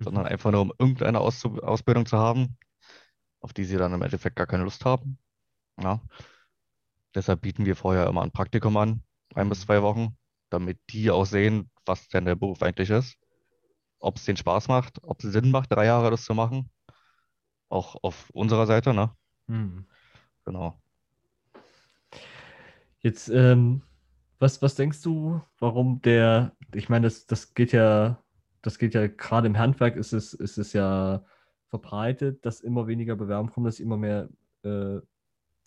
[0.00, 0.30] sondern mhm.
[0.30, 2.58] einfach nur, um irgendeine Aus Ausbildung zu haben,
[3.38, 5.16] auf die sie dann im Endeffekt gar keine Lust haben.
[5.80, 6.00] Ja.
[7.14, 9.04] Deshalb bieten wir vorher immer ein Praktikum an,
[9.36, 9.64] ein bis mhm.
[9.66, 10.16] zwei Wochen,
[10.50, 13.16] damit die auch sehen, was denn der Beruf eigentlich ist,
[13.98, 16.70] ob es den Spaß macht, ob es Sinn macht, drei Jahre das zu machen.
[17.68, 19.10] Auch auf unserer Seite, ne?
[19.46, 19.86] Mhm.
[20.44, 20.80] Genau.
[23.00, 23.82] Jetzt, ähm,
[24.38, 28.22] was, was denkst du, warum der, ich meine, das, das geht ja
[28.66, 31.24] das geht ja gerade im Handwerk ist es, ist es ja
[31.68, 34.28] verbreitet, dass immer weniger Bewerber kommen, dass immer mehr,
[34.64, 34.98] äh,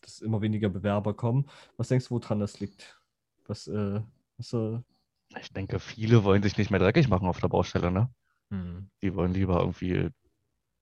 [0.02, 1.50] dass immer weniger Bewerber kommen.
[1.78, 3.00] Was denkst du, woran das liegt?
[3.48, 4.02] Was, äh,
[4.38, 4.80] was äh...
[5.38, 8.10] Ich denke, viele wollen sich nicht mehr dreckig machen auf der Baustelle, ne?
[8.50, 8.90] Hm.
[9.02, 10.10] Die wollen lieber irgendwie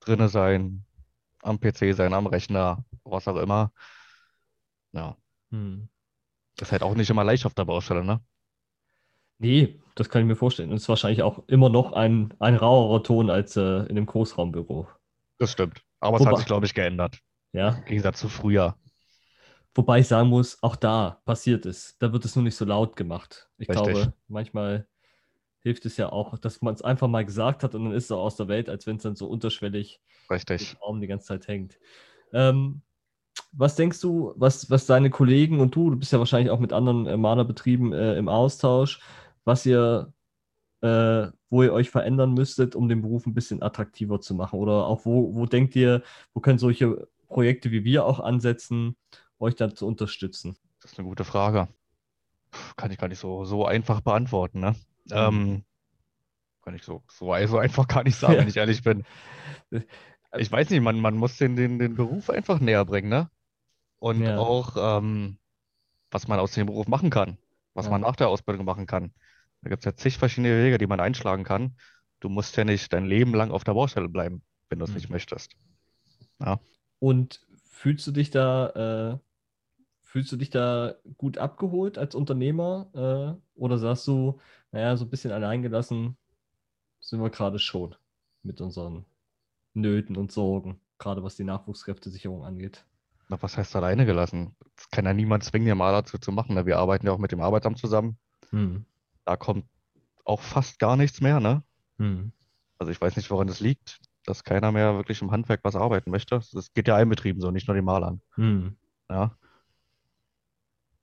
[0.00, 0.86] drinne sein,
[1.42, 3.72] am PC sein, am Rechner, was auch immer.
[4.92, 5.16] Ja.
[5.50, 5.88] Hm.
[6.60, 8.20] Ist halt auch nicht immer leicht auf der Baustelle, ne?
[9.38, 10.70] Nee, das kann ich mir vorstellen.
[10.70, 14.06] Und es ist wahrscheinlich auch immer noch ein, ein rauerer Ton als äh, in einem
[14.06, 14.88] Großraumbüro.
[15.38, 15.82] Das stimmt.
[16.00, 17.18] Aber es hat sich, glaube ich, geändert.
[17.52, 17.76] Ja.
[17.76, 18.76] Im Gegensatz zu früher.
[19.78, 21.96] Wobei ich sagen muss, auch da passiert es.
[22.00, 23.48] Da wird es nur nicht so laut gemacht.
[23.58, 23.84] Ich Richtig.
[23.84, 24.88] glaube, manchmal
[25.60, 28.10] hilft es ja auch, dass man es einfach mal gesagt hat und dann ist es
[28.10, 30.72] auch aus der Welt, als wenn es dann so unterschwellig Richtig.
[30.72, 31.78] im Raum die ganze Zeit hängt.
[32.32, 32.82] Ähm,
[33.52, 36.72] was denkst du, was, was deine Kollegen und du, du bist ja wahrscheinlich auch mit
[36.72, 38.98] anderen äh, Malerbetrieben äh, im Austausch,
[39.44, 40.12] was ihr,
[40.80, 44.58] äh, wo ihr euch verändern müsstet, um den Beruf ein bisschen attraktiver zu machen?
[44.58, 46.02] Oder auch wo, wo denkt ihr,
[46.34, 48.96] wo können solche Projekte wie wir auch ansetzen,
[49.40, 50.56] euch da zu unterstützen?
[50.82, 51.68] Das ist eine gute Frage.
[52.76, 54.74] Kann ich gar nicht so, so einfach beantworten, ne?
[55.10, 55.64] Ähm,
[56.62, 58.40] kann ich so, so, so einfach gar nicht sagen, Ja.
[58.40, 59.04] wenn ich ehrlich bin.
[60.36, 63.30] Ich weiß nicht, man, man muss den, den, den Beruf einfach näher bringen, ne?
[63.98, 64.36] Und Ja.
[64.36, 65.38] auch, ähm,
[66.10, 67.38] was man aus dem Beruf machen kann,
[67.74, 67.92] was Ja.
[67.92, 69.12] man nach der Ausbildung machen kann.
[69.62, 71.76] Da gibt es ja zig verschiedene Wege, die man einschlagen kann.
[72.20, 74.96] Du musst ja nicht dein Leben lang auf der Baustelle bleiben, wenn du es Mhm.
[74.96, 75.56] nicht möchtest.
[76.98, 79.18] Und fühlst du dich da, äh,
[80.08, 82.90] fühlst du dich da gut abgeholt als Unternehmer?
[82.94, 84.40] Äh, oder sagst du,
[84.72, 86.16] naja, so ein bisschen alleingelassen
[87.00, 87.94] sind wir gerade schon
[88.42, 89.04] mit unseren
[89.74, 92.86] Nöten und Sorgen, gerade was die Nachwuchskräftesicherung angeht?
[93.28, 94.56] Na, was heißt alleine gelassen?
[94.76, 96.54] Das kann ja niemand zwingen, den Maler zu, zu machen.
[96.54, 96.64] Ne?
[96.64, 98.16] Wir arbeiten ja auch mit dem Arbeitsamt zusammen.
[98.48, 98.86] Hm.
[99.26, 99.66] Da kommt
[100.24, 101.62] auch fast gar nichts mehr, ne?
[101.98, 102.32] Hm.
[102.78, 106.10] Also ich weiß nicht, woran das liegt, dass keiner mehr wirklich im Handwerk was arbeiten
[106.10, 106.40] möchte.
[106.52, 108.22] Das geht ja allen Betrieben so, nicht nur den Malern.
[108.36, 108.76] Hm.
[109.10, 109.36] Ja.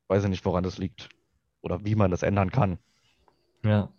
[0.08, 1.10] Weiß ich nicht, woran das liegt.
[1.62, 2.78] Oder wie man das ändern kann.
[3.64, 3.89] Ja.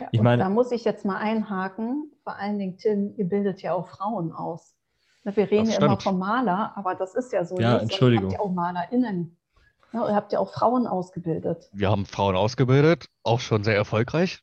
[0.00, 2.12] Ja, Ich meine- da muss ich jetzt mal einhaken.
[2.22, 4.76] Vor allen Dingen, Tim, ihr bildet ja auch Frauen aus.
[5.24, 7.82] Na, Wir reden ja immer vom Maler, aber das ist ja so Ja, nicht.
[7.84, 8.30] Entschuldigung.
[8.30, 9.36] Ihr habt ja auch MalerInnen.
[9.92, 11.70] Ja, ihr habt ja auch Frauen ausgebildet.
[11.72, 14.40] Wir haben Frauen ausgebildet, auch schon sehr erfolgreich.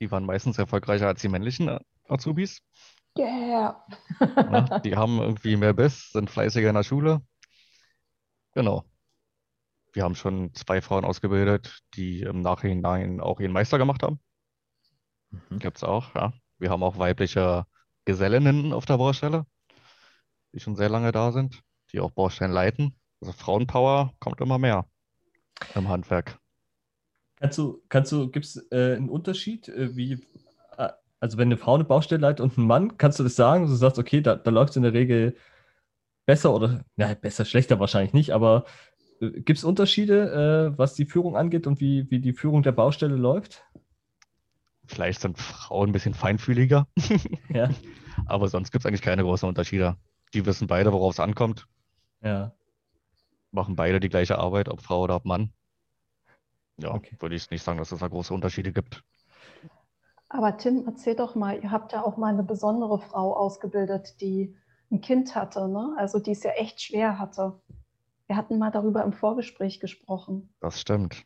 [0.00, 2.60] Die waren meistens erfolgreicher als die männlichen äh, Azubis.
[3.18, 3.82] Yeah.
[4.20, 4.80] Ne?
[4.84, 7.22] Die haben irgendwie mehr Biss, sind fleißiger in der Schule.
[8.54, 8.84] Genau.
[9.96, 14.20] Wir haben schon zwei Frauen ausgebildet, die im Nachhinein auch ihren Meister gemacht haben.
[15.30, 15.58] Mhm.
[15.58, 16.34] Gibt es auch, ja.
[16.58, 17.64] Wir haben auch weibliche
[18.04, 19.46] Gesellinnen auf der Baustelle,
[20.52, 22.94] die schon sehr lange da sind, die auch Baustellen leiten.
[23.22, 24.84] Also Frauenpower kommt immer mehr
[25.74, 26.38] im Handwerk.
[27.36, 30.22] Kannst du, kannst du, gibt es äh, einen Unterschied, äh, wie,
[30.76, 30.90] äh,
[31.20, 33.66] also wenn eine Frau eine Baustelle leitet und ein Mann, kannst du das sagen?
[33.66, 35.38] Du sagst, okay, da, da läuft es in der Regel
[36.26, 38.66] besser oder, ja, besser, schlechter wahrscheinlich nicht, aber
[39.20, 43.16] gibt es Unterschiede, äh, was die Führung angeht und wie, wie die Führung der Baustelle
[43.16, 43.64] läuft?
[44.86, 46.86] Vielleicht sind Frauen ein bisschen feinfühliger,
[47.48, 47.70] Ja,
[48.26, 49.96] aber sonst gibt es eigentlich keine großen Unterschiede.
[50.34, 51.66] Die wissen beide, worauf es ankommt,
[52.22, 52.52] ja,
[53.50, 55.52] machen beide die gleiche Arbeit, ob Frau oder ob Mann.
[56.78, 57.16] Ja, Okay.
[57.18, 59.02] würde ich nicht sagen, dass es da große Unterschiede gibt.
[60.28, 64.56] Aber Tim, erzähl doch mal, ihr habt ja auch mal eine besondere Frau ausgebildet, die
[64.90, 65.94] ein Kind hatte, ne?
[65.98, 67.60] Also die es ja echt schwer hatte.
[68.26, 70.52] Wir hatten mal darüber im Vorgespräch gesprochen.
[70.60, 71.24] Das stimmt.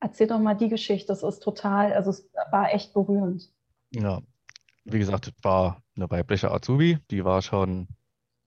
[0.00, 1.08] Erzähl doch mal die Geschichte.
[1.08, 3.50] Das ist total, also es war echt berührend.
[3.90, 4.20] Ja,
[4.84, 7.88] wie gesagt, es war eine weibliche Azubi, die war schon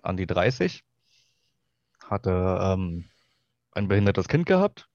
[0.01, 0.83] an die 30,
[2.03, 3.05] hatte ähm,
[3.71, 4.87] ein behindertes Kind gehabt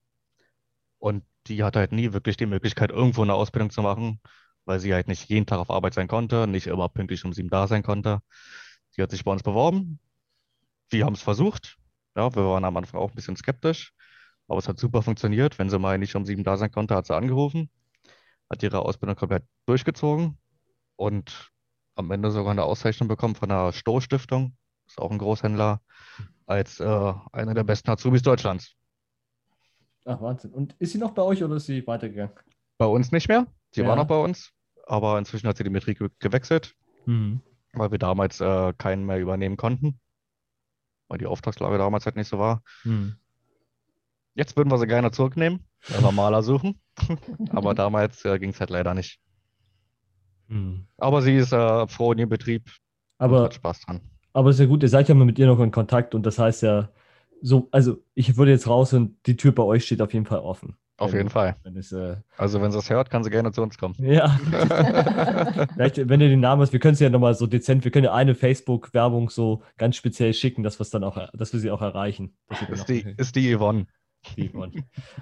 [0.98, 4.20] und die hatte halt nie wirklich die Möglichkeit, irgendwo eine Ausbildung zu machen,
[4.66, 7.48] weil sie halt nicht jeden Tag auf Arbeit sein konnte, nicht immer pünktlich um sieben
[7.48, 8.20] da sein konnte.
[8.90, 9.98] Sie hat sich bei uns beworben,
[10.90, 11.78] wir haben es versucht,
[12.16, 13.92] ja, wir waren am Anfang auch ein bisschen skeptisch,
[14.48, 15.58] aber es hat super funktioniert.
[15.58, 17.70] Wenn sie mal nicht um sieben da sein konnte, hat sie angerufen,
[18.50, 20.38] hat ihre Ausbildung komplett durchgezogen
[20.96, 21.50] und
[21.94, 24.56] am Ende sogar eine Auszeichnung bekommen von der Stoh Stiftung,
[24.86, 25.80] ist auch ein Großhändler,
[26.46, 28.74] als äh, einer der besten Azubis Deutschlands.
[30.04, 30.52] ach Wahnsinn.
[30.52, 32.34] Und ist sie noch bei euch oder ist sie weitergegangen?
[32.78, 33.96] Bei uns nicht mehr, sie war Ja.
[33.96, 34.50] noch bei uns,
[34.86, 36.74] aber inzwischen hat sie die Metrik ge- gewechselt,
[37.06, 37.40] Mhm.
[37.74, 40.00] weil wir damals äh, keinen mehr übernehmen konnten,
[41.11, 42.62] weil die Auftragslage damals halt nicht so war.
[42.84, 43.16] Mhm.
[44.34, 46.80] Jetzt würden wir sie gerne zurücknehmen, wenn wir Maler suchen,
[47.50, 49.20] aber damals äh, ging es halt leider nicht.
[50.46, 50.86] Mhm.
[50.96, 52.70] Aber sie ist äh, froh in ihrem Betrieb
[53.18, 54.00] Aber hat Spaß dran.
[54.32, 56.38] Aber ist ja gut, ihr seid ja mal mit ihr noch in Kontakt und das
[56.38, 56.90] heißt ja,
[57.42, 60.38] so, also ich würde jetzt raus und die Tür bei euch steht auf jeden Fall
[60.38, 60.76] offen.
[61.01, 61.57] Auf jeden Fall.
[61.62, 63.94] Wenn es, äh, Also wenn sie es hört, kann sie gerne zu uns kommen.
[63.98, 64.28] ja,
[65.74, 68.05] vielleicht, wenn ihr den Namen hast, wir können es ja nochmal so dezent, wir können
[68.05, 71.70] ja eine Facebook-Werbung so ganz speziell schicken, dass wir es dann auch, dass wir sie
[71.70, 72.36] auch erreichen.
[72.70, 73.86] Ist auch- die, ist die Yvonne.
[74.36, 74.72] die Yvonne.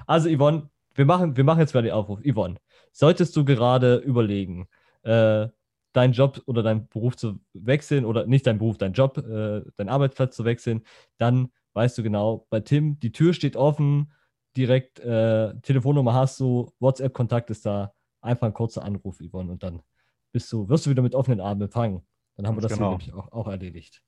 [0.06, 2.20] Also Yvonne, wir machen, wir machen jetzt mal den Aufruf.
[2.28, 2.56] Yvonne,
[2.92, 4.66] solltest du gerade überlegen,
[5.02, 5.48] äh,
[5.92, 9.88] deinen Job oder deinen Beruf zu wechseln oder nicht deinen Beruf, deinen Job, äh, deinen
[9.88, 10.82] Arbeitsplatz zu wechseln,
[11.18, 14.10] dann weißt du genau, bei Tim, die Tür steht offen,
[14.58, 19.80] direkt äh, Telefonnummer hast du, WhatsApp-Kontakt ist da, einfach ein kurzer Anruf, Yvonne, und dann
[20.32, 22.04] bist du, wirst du wieder mit offenen Armen empfangen.
[22.36, 22.90] Dann haben wir das genau.
[22.90, 24.02] nämlich auch, auch erledigt.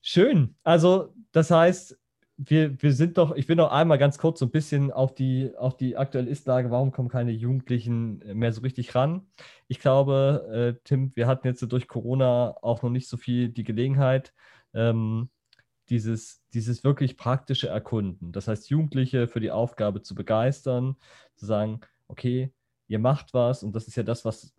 [0.00, 0.56] Schön.
[0.62, 1.98] Also, das heißt,
[2.36, 5.50] wir, wir sind doch, ich will noch einmal ganz kurz so ein bisschen auf die,
[5.56, 9.26] auf die aktuelle Ist-Lage, warum kommen keine Jugendlichen mehr so richtig ran?
[9.68, 13.64] Ich glaube, äh, Tim, wir hatten jetzt durch Corona auch noch nicht so viel die
[13.64, 14.32] Gelegenheit,
[14.74, 15.30] ähm,
[15.88, 18.32] dieses, dieses wirklich praktische Erkunden.
[18.32, 20.96] Das heißt, Jugendliche für die Aufgabe zu begeistern,
[21.36, 22.52] zu sagen, okay,
[22.88, 24.54] ihr macht was und das ist ja das, was,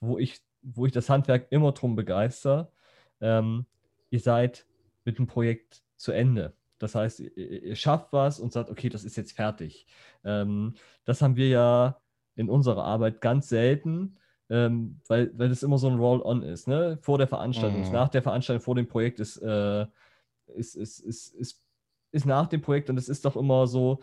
[0.00, 2.72] wo ich, wo ich das Handwerk immer drum begeister.
[3.20, 3.66] Ähm,
[4.10, 4.66] ihr seid
[5.04, 6.54] mit dem Projekt zu Ende.
[6.78, 9.86] Das heißt, ihr, ihr, schafft was und sagt, okay, das ist jetzt fertig.
[10.24, 10.74] Ähm,
[11.04, 12.00] das haben wir ja
[12.34, 14.16] in unserer Arbeit ganz selten,
[14.50, 16.66] ähm, weil, weil das immer so ein Roll-on ist.
[16.66, 16.98] Ne?
[17.00, 17.92] Vor der Veranstaltung, mhm.
[17.92, 19.86] nach der Veranstaltung, vor dem Projekt ist, äh,
[20.54, 21.62] ist, ist, ist, ist,
[22.12, 24.00] ist nach dem Projekt und es ist doch immer so,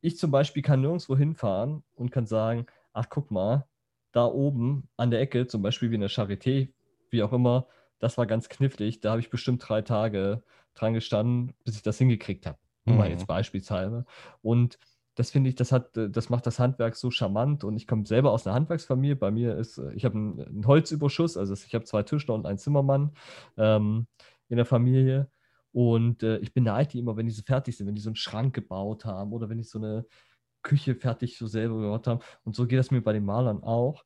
[0.00, 3.66] ich zum Beispiel kann nirgendwo hinfahren und kann sagen, ach guck mal,
[4.12, 6.68] da oben an der Ecke, zum Beispiel wie in der Charité,
[7.10, 7.66] wie auch immer,
[7.98, 9.00] das war ganz knifflig.
[9.00, 10.42] Da habe ich bestimmt drei Tage
[10.74, 12.58] dran gestanden, bis ich das hingekriegt habe.
[12.84, 13.00] Nur mhm.
[13.00, 14.04] mal jetzt beispielsweise.
[14.42, 14.78] Und
[15.14, 18.32] das finde ich, das hat, das macht das Handwerk so charmant und ich komme selber
[18.32, 19.14] aus einer Handwerksfamilie.
[19.14, 22.58] Bei mir ist, ich habe einen, einen, Holzüberschuss, also ich habe zwei Tischler und einen
[22.58, 23.12] Zimmermann
[23.56, 24.06] ähm,
[24.48, 25.30] in der Familie.
[25.72, 28.16] Und äh, ich beneide die immer, wenn die so fertig sind, wenn die so einen
[28.16, 30.06] Schrank gebaut haben oder wenn die so eine
[30.62, 32.20] Küche fertig so selber gebaut haben.
[32.44, 34.04] Und so geht das mir bei den Malern auch.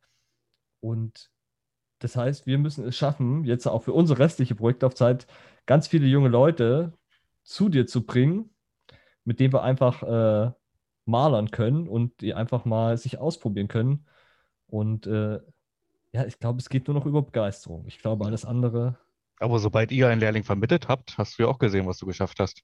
[0.81, 1.31] Und
[1.99, 5.27] das heißt, wir müssen es schaffen, jetzt auch für unsere restliche Projektaufzeit
[5.67, 6.93] ganz viele junge Leute
[7.43, 8.51] zu dir zu bringen,
[9.25, 10.53] mit denen wir einfach äh,
[11.05, 14.07] malern können und die einfach mal sich ausprobieren können.
[14.67, 15.41] Und äh,
[16.13, 17.87] ja, ich glaube, es geht nur noch über Begeisterung.
[17.87, 18.99] Ich glaube, alles andere.
[19.39, 22.41] Aber sobald ihr einen Lehrling vermittelt habt, hast du ja auch gesehen, was du geschafft
[22.41, 22.63] hast.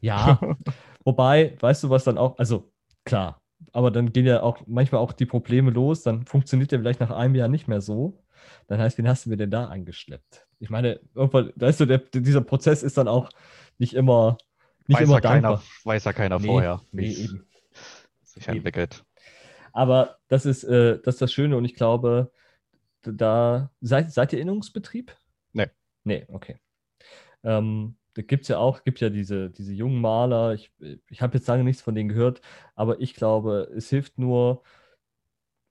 [0.00, 0.40] Ja,
[1.04, 2.72] wobei, weißt du, was dann auch, also
[3.04, 3.40] klar,
[3.72, 7.10] aber dann gehen ja auch manchmal auch die Probleme los, dann funktioniert der vielleicht nach
[7.10, 8.22] einem Jahr nicht mehr so.
[8.66, 10.46] Dann heißt, wen hast du mir denn da angeschleppt?
[10.60, 13.30] Ich meine, irgendwann, weißt du, der, dieser Prozess ist dann auch
[13.78, 14.38] nicht immer,
[14.86, 17.46] nicht weiß immer ja keiner, Weiß ja keiner nee, vorher, wie nee, eben.
[18.24, 19.04] sich entwickelt.
[19.72, 22.32] Aber das ist, äh, das ist das Schöne und ich glaube,
[23.02, 25.14] da seid, seid ihr Innungsbetrieb?
[25.52, 25.68] Nee.
[26.04, 26.58] Nee, okay.
[27.44, 30.72] Ähm, da gibt es ja auch, gibt ja diese, diese jungen Maler, ich,
[31.08, 32.40] ich habe jetzt lange nichts von denen gehört,
[32.74, 34.64] aber ich glaube, es hilft nur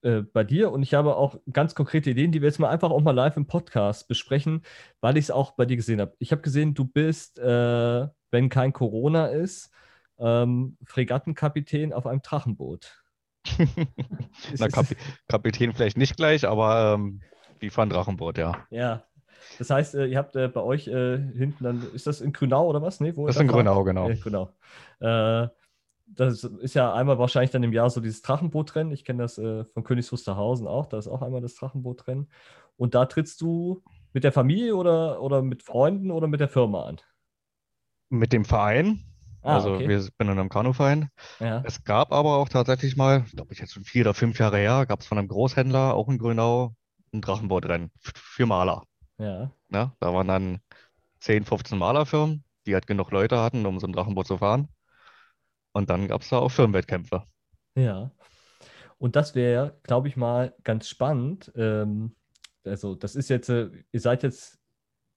[0.02, 2.90] äh, bei dir und ich habe auch ganz konkrete Ideen, die wir jetzt mal einfach
[2.90, 4.62] auch mal live im Podcast besprechen,
[5.00, 6.14] weil ich es auch bei dir gesehen habe.
[6.20, 9.70] Ich habe gesehen, du bist, äh, wenn kein Corona ist,
[10.18, 13.02] ähm, Fregattenkapitän auf einem Drachenboot.
[14.58, 14.86] Na, Kap
[15.28, 17.20] Kapitän vielleicht nicht gleich, aber ähm,
[17.58, 18.66] wie von Drachenboot, ja.
[18.70, 19.07] Ja,
[19.58, 22.68] das heißt, äh, ihr habt äh, bei euch äh, hinten dann, ist das in Grünau
[22.68, 23.00] oder was?
[23.00, 24.10] Nee, wo das ist in Grünau, genau.
[24.22, 24.50] genau.
[26.06, 28.92] das ist ja einmal wahrscheinlich dann im Jahr so dieses Drachenbootrennen.
[28.92, 30.86] Ich kenne das von Königs Wusterhausen auch.
[30.86, 32.28] Da ist auch einmal das Drachenbootrennen.
[32.76, 33.82] Und da trittst du
[34.12, 37.00] mit der Familie oder, oder mit Freunden oder mit der Firma an?
[38.08, 39.04] Mit dem Verein.
[39.42, 39.88] Ah, also okay.
[39.88, 41.10] wir sind in einem Kanuverein.
[41.40, 41.62] Ja.
[41.64, 44.86] Es gab aber auch tatsächlich mal, glaube ich jetzt schon vier oder fünf Jahre her,
[44.86, 46.74] gab es von einem Großhändler auch in Grünau
[47.12, 48.84] ein Drachenbootrennen für Maler.
[49.18, 49.52] Ja.
[49.70, 49.96] ja.
[50.00, 50.60] Da waren dann
[51.20, 54.68] 10, 15 Malerfirmen, die halt genug Leute hatten, um so ein Drachenboot zu fahren.
[55.72, 57.24] Und dann gab es da auch Firmenwettkämpfe.
[57.74, 58.10] Ja.
[58.98, 61.52] Und das wäre, glaube ich mal, ganz spannend.
[61.56, 62.16] Ähm,
[62.64, 64.58] also, das ist jetzt, äh, ihr seid jetzt,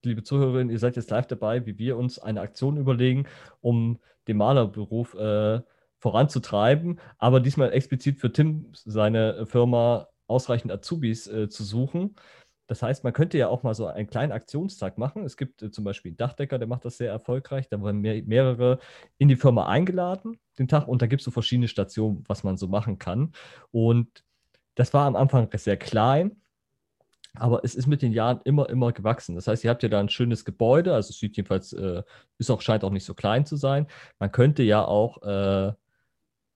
[0.04, 3.28] liebe Zuhörerinnen, ihr seid jetzt live dabei, wie wir uns eine Aktion überlegen,
[3.60, 5.62] um den Malerberuf äh,
[6.00, 12.16] voranzutreiben, aber diesmal explizit für Tim, seine Firma, ausreichend Azubis äh, zu suchen.
[12.72, 15.26] Das heißt, man könnte ja auch mal so einen kleinen Aktionstag machen.
[15.26, 17.68] Es gibt äh, zum Beispiel einen Dachdecker, der macht das sehr erfolgreich.
[17.68, 18.80] Da wurden mehr, mehrere
[19.18, 22.56] in die Firma eingeladen, den Tag, und da gibt es so verschiedene Stationen, was man
[22.56, 23.34] so machen kann.
[23.72, 24.24] Und
[24.76, 26.38] das war am Anfang sehr klein,
[27.34, 29.36] aber es ist mit den Jahren immer, immer gewachsen.
[29.36, 32.04] Das heißt, ihr habt ja da ein schönes Gebäude, also es sieht jedenfalls, äh,
[32.38, 33.86] ist auch, scheint auch nicht so klein zu sein.
[34.18, 35.74] Man könnte ja auch äh,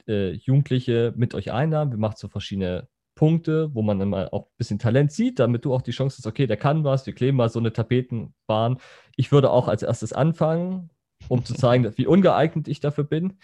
[0.08, 1.92] äh, Jugendliche mit euch einladen.
[1.92, 5.74] Wir machen so verschiedene Punkte, wo man mal auch ein bisschen Talent sieht, damit du
[5.74, 8.78] auch die Chance hast, okay, der kann was, wir kleben mal so eine Tapetenbahn.
[9.16, 10.90] Ich würde auch als erstes anfangen,
[11.30, 13.40] um zu zeigen, wie ungeeignet ich dafür bin.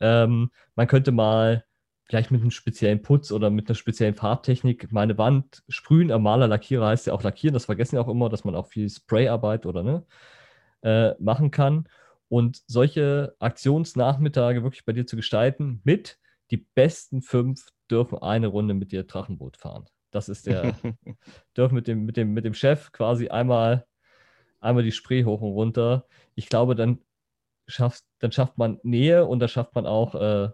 [0.00, 1.64] Ähm, man könnte mal
[2.08, 6.12] vielleicht mit einem speziellen Putz oder mit einer speziellen Farbtechnik meine Wand sprühen.
[6.12, 7.54] Am Maler, Lackierer heißt ja auch lackieren.
[7.54, 10.06] Das vergessen ja auch immer, dass man auch viel Sprayarbeit oder ne,
[10.82, 11.88] äh, machen kann.
[12.28, 16.18] Und solche Aktionsnachmittage wirklich bei dir zu gestalten mit
[16.50, 19.86] die besten fünf dürfen eine Runde mit dir Drachenboot fahren.
[20.10, 20.74] Das ist der,
[21.56, 23.86] dürfen mit dem, mit, dem, mit dem Chef quasi einmal,
[24.60, 26.06] einmal die Spree hoch und runter.
[26.34, 27.00] Ich glaube, dann
[27.66, 30.50] schafft, dann schafft man Nähe und da schafft man auch äh,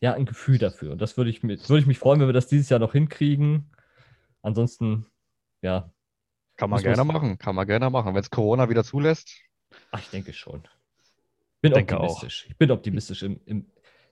[0.00, 0.92] ja, ein Gefühl dafür.
[0.92, 3.70] Und das würde ich, würde ich mich freuen, wenn wir das dieses Jahr noch hinkriegen.
[4.42, 5.06] Ansonsten,
[5.62, 5.92] ja.
[6.56, 8.14] Kann man gerne machen, kann man gerne machen.
[8.14, 9.30] Wenn es Corona wieder zulässt.
[9.90, 10.62] Ach, ich denke schon.
[11.54, 12.44] Ich bin denke optimistisch.
[12.44, 12.50] Auch.
[12.50, 13.66] Ich bin optimistisch im, im,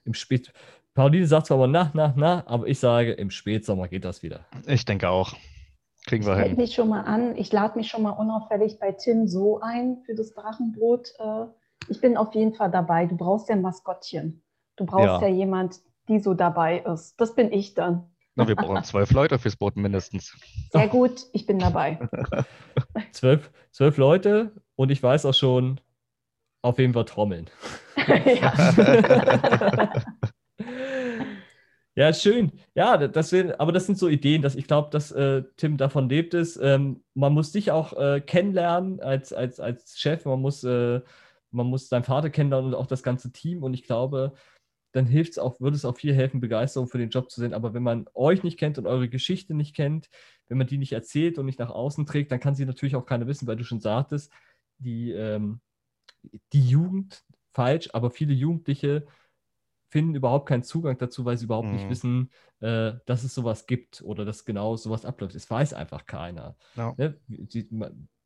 [0.05, 0.53] im Spät.
[0.99, 4.41] Pauline sagt zwar mal na, na, na, aber ich sage, im Spätsommer geht das wieder.
[4.67, 5.33] Ich denke auch.
[6.07, 6.57] Kriegen wir ich hin.
[6.57, 7.37] mich schon mal an.
[7.37, 11.13] Ich lade mich schon mal unauffällig bei Tim so ein für das Drachenbrot.
[11.21, 11.45] Äh,
[11.87, 13.07] ich bin auf jeden Fall dabei.
[13.07, 14.43] Du brauchst ja ein Maskottchen.
[14.75, 15.77] Du brauchst ja, ja jemand,
[16.09, 17.15] die so dabei ist.
[17.21, 18.11] Das bin ich dann.
[18.35, 20.37] Na, wir brauchen zwölf Leute fürs Boot mindestens.
[20.73, 22.01] Sehr gut, ich bin dabei.
[23.13, 25.81] zwölf, zwölf Leute und ich weiß auch schon,
[26.61, 27.49] auf wem wir trommeln.
[28.25, 28.53] ja.
[31.95, 32.53] Ja, schön.
[32.75, 36.09] Ja, das sind, aber das sind so Ideen, dass ich glaube, dass äh, Tim davon
[36.09, 36.57] lebt ist.
[36.63, 40.25] Ähm, man muss dich auch äh, kennenlernen als, als, als Chef.
[40.25, 41.01] Man muss, äh,
[41.51, 43.63] man muss deinen Vater kennenlernen und auch das ganze Team.
[43.63, 44.35] Und ich glaube,
[44.93, 47.55] dann hilft es auch, würde es auch viel helfen, Begeisterung für den Job zu sehen.
[47.55, 50.09] Aber wenn man euch nicht kennt und eure Geschichte nicht kennt,
[50.49, 53.07] wenn man die nicht erzählt und nicht nach außen trägt, dann kann sie natürlich auch
[53.07, 54.33] keiner wissen, weil du schon sagtest,
[54.79, 55.61] die, ähm,
[56.53, 59.07] die Jugend falsch, aber viele Jugendliche
[59.89, 61.75] finden überhaupt keinen Zugang dazu, weil sie überhaupt mhm.
[61.75, 62.31] nicht wissen,
[62.61, 65.35] äh, dass es sowas gibt oder dass genau sowas abläuft.
[65.35, 66.57] Es weiß einfach keiner.
[66.77, 66.95] Ja.
[66.97, 67.19] Ne?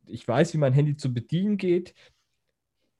[0.06, 1.94] Ich weiß, wie mein Handy zu bedienen geht.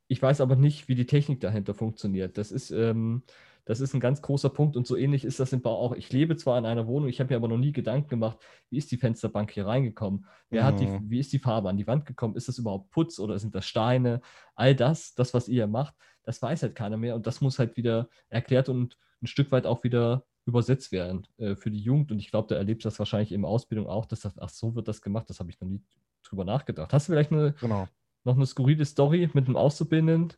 [0.07, 2.39] Ich weiß aber nicht, wie die Technik dahinter funktioniert.
[2.39, 3.23] Das ist, ähm,
[3.65, 5.93] das ist ein ganz großer Punkt und so ähnlich ist das im Bau auch.
[5.93, 8.39] Ich lebe zwar in einer Wohnung, ich habe mir aber noch nie Gedanken gemacht,
[8.71, 10.27] wie ist die Fensterbank hier reingekommen?
[10.51, 10.67] Wer mhm.
[10.67, 11.11] hat die, mhm.
[11.11, 12.35] wie ist die Farbe an die Wand gekommen?
[12.35, 14.21] Ist das überhaupt Putz oder sind das Steine?
[14.57, 15.95] All das, das, was ihr macht,
[16.25, 19.67] das weiß halt keiner mehr und das muss halt wieder erklärt und ein Stück weit
[19.67, 22.11] auch wieder übersetzt werden äh, für die Jugend.
[22.11, 24.89] Und ich glaube, da erlebt das wahrscheinlich in Ausbildung auch, dass das, ach, so wird
[24.89, 25.83] das gemacht, das habe ich noch nie
[26.25, 26.93] drüber nachgedacht.
[26.93, 27.89] Hast du vielleicht eine, genau.
[28.25, 30.33] noch eine skurrile Story mit einem Auszubildenden,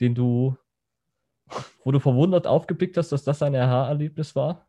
[0.00, 0.56] den du
[1.84, 4.66] wo du verwundert aufgeblickt hast, dass das ein Aha-Erlebnis war?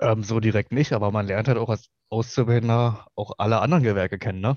[0.00, 4.18] Ähm, so direkt nicht, aber man lernt halt auch als Auszubildender auch alle anderen Gewerke
[4.18, 4.56] kennen, ne?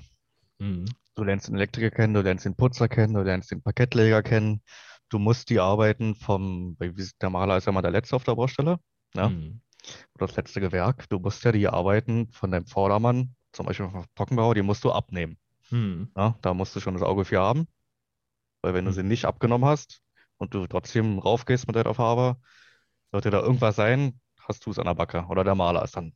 [0.58, 0.86] Mhm.
[1.14, 4.62] Du lernst den Elektriker kennen, du lernst den Putzer kennen, du lernst den Parkettleger kennen.
[5.10, 6.76] Du musst die Arbeiten vom,
[7.20, 8.78] der Maler ist ja mal der Letzte auf der Baustelle,
[9.14, 9.28] ne?
[9.28, 9.60] Mhm.
[10.14, 11.08] Oder das letzte Gewerk.
[11.10, 14.90] Du musst ja die Arbeiten von deinem Vordermann, zum Beispiel vom Trockenbau, die musst du
[14.90, 15.38] abnehmen.
[15.70, 16.10] Mhm.
[16.16, 17.68] Ja, da musst du schon das Auge für haben.
[18.62, 18.94] Weil wenn du mhm.
[18.94, 20.00] sie nicht abgenommen hast,
[20.44, 22.36] und du trotzdem raufgehst mit deiner Farbe,
[23.10, 25.24] sollte da irgendwas sein, hast du es an der Backe.
[25.28, 26.14] Oder der Maler ist dann,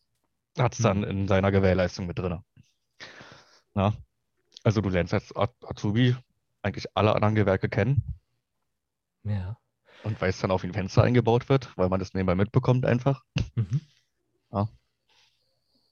[0.59, 1.05] hat es dann mhm.
[1.05, 2.41] in seiner Gewährleistung mit drin.
[3.75, 3.95] Na?
[4.65, 6.17] Also du lernst als Azubi
[6.63, 8.21] eigentlich alle anderen Gewerke kennen.
[9.25, 9.57] Ja.
[10.05, 13.25] Und weißt dann auch, wie ein Fenster eingebaut wird, weil man das nebenbei mitbekommt einfach.
[13.55, 13.81] Mhm.
[14.53, 14.69] Ja.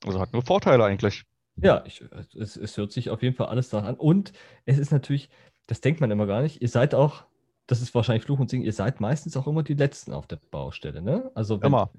[0.05, 1.25] Also hat nur Vorteile eigentlich.
[1.57, 3.95] Ja, ich, es, es hört sich auf jeden Fall alles daran an.
[3.97, 4.33] Und
[4.67, 5.31] es ist natürlich,
[5.67, 7.25] das denkt man immer gar nicht, ihr seid auch
[7.67, 10.39] das ist wahrscheinlich Fluch und Singen, ihr seid meistens auch immer die Letzten auf der
[10.51, 11.31] Baustelle, ne?
[11.35, 11.91] Also wenn, immer.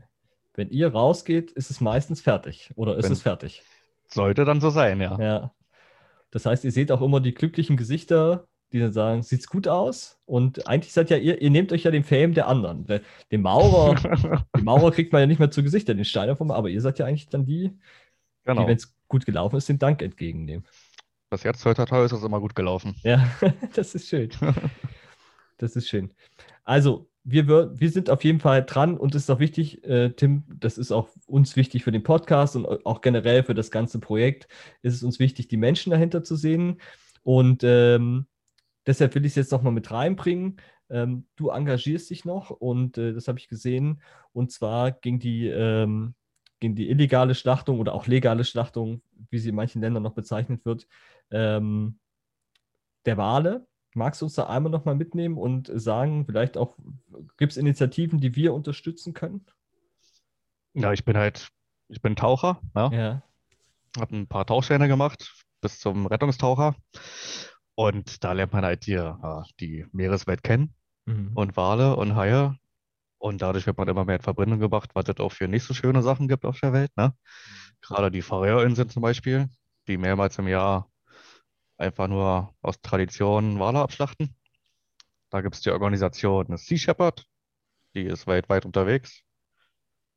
[0.53, 3.63] wenn ihr rausgeht, ist es meistens fertig oder ist wenn, es fertig?
[4.07, 5.19] Sollte dann so sein, ja.
[5.19, 5.51] Ja.
[6.31, 10.19] Das heißt, ihr seht auch immer die glücklichen Gesichter, die dann sagen, sieht's gut aus?
[10.25, 12.85] Und eigentlich seid ja ihr, ihr nehmt euch ja den Fame der anderen.
[13.31, 13.95] Den Maurer,
[14.55, 16.99] den Maurer kriegt man ja nicht mehr zu Gesichter, den Steiner vom, aber ihr seid
[16.99, 17.77] ja eigentlich dann die,
[18.45, 18.61] genau.
[18.61, 20.65] die, wenn es gut gelaufen ist, den Dank entgegennehmen.
[21.29, 22.95] Bis jetzt, heute ist es immer gut gelaufen.
[23.03, 23.29] Ja,
[23.75, 24.29] das ist schön.
[25.57, 26.11] Das ist schön.
[26.63, 27.47] Also, wir,
[27.77, 30.93] wir sind auf jeden Fall dran und es ist auch wichtig, äh, Tim, das ist
[30.93, 34.47] auch uns wichtig für den Podcast und auch generell für das ganze Projekt,
[34.81, 36.79] ist es uns wichtig, die Menschen dahinter zu sehen.
[37.23, 38.27] Und ähm,
[38.85, 40.55] deshalb will ich es jetzt nochmal mit reinbringen.
[40.89, 44.01] Ähm, du engagierst dich noch und äh, das habe ich gesehen.
[44.31, 46.15] Und zwar ging die, ähm,
[46.61, 50.63] ging die illegale Schlachtung oder auch legale Schlachtung, wie sie in manchen Ländern noch bezeichnet
[50.63, 50.87] wird,
[51.29, 51.99] ähm,
[53.05, 53.67] der Wale.
[53.97, 56.77] Magst du uns da einmal nochmal mitnehmen und sagen, vielleicht auch,
[57.37, 59.45] gibt es Initiativen, die wir unterstützen können?
[60.73, 61.47] Ja, ich bin halt,
[61.87, 62.91] ich bin Taucher, ja.
[62.91, 63.23] ja.
[63.99, 66.75] Habe ein paar Tauchscheine gemacht bis zum Rettungstaucher.
[67.73, 69.01] Und da lernt man halt die,
[69.59, 70.75] die Meereswelt kennen
[71.05, 71.31] mhm.
[71.33, 72.55] und Wale und Haie.
[73.17, 75.73] Und dadurch wird man immer mehr in Verbindung gebracht, was es auch für nicht so
[75.73, 76.91] schöne Sachen gibt auf der Welt.
[76.95, 77.07] Ne?
[77.07, 77.75] Mhm.
[77.81, 79.49] Gerade die Färöerinseln zum Beispiel,
[79.87, 80.87] die mehrmals im Jahr
[81.77, 84.35] einfach nur aus Tradition Wale abschlachten.
[85.29, 87.25] Da gibt es die Organisation Sea Shepherd,
[87.93, 89.21] die ist weltweit unterwegs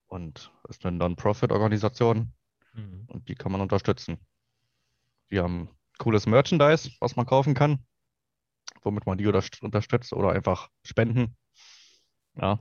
[0.06, 2.32] und ist eine Non-Profit-Organisation
[2.74, 3.04] mhm.
[3.08, 4.18] und die kann man unterstützen.
[5.30, 7.84] Die haben cooles Merchandise, was man kaufen kann,
[8.82, 11.36] womit man die unterstützt oder einfach spenden.
[12.36, 12.58] Ja.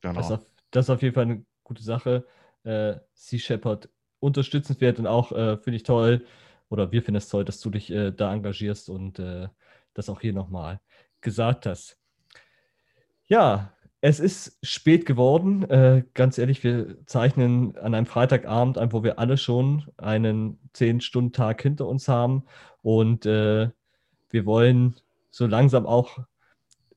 [0.00, 0.14] Genau.
[0.14, 2.26] Das, ist auf, das ist auf jeden Fall eine gute Sache.
[2.64, 3.88] Äh, sea Shepherd
[4.20, 6.26] unterstützenswert und auch äh, finde ich toll,
[6.68, 9.48] oder wir finden es toll, dass du dich äh, da engagierst und äh,
[9.94, 10.80] das auch hier nochmal
[11.20, 11.98] gesagt hast.
[13.26, 15.68] Ja, es ist spät geworden.
[15.68, 21.60] Äh, ganz ehrlich, wir zeichnen an einem Freitagabend ein, wo wir alle schon einen 10-Stunden-Tag
[21.62, 22.44] hinter uns haben.
[22.82, 23.70] Und äh,
[24.30, 24.94] wir wollen
[25.30, 26.18] so langsam auch,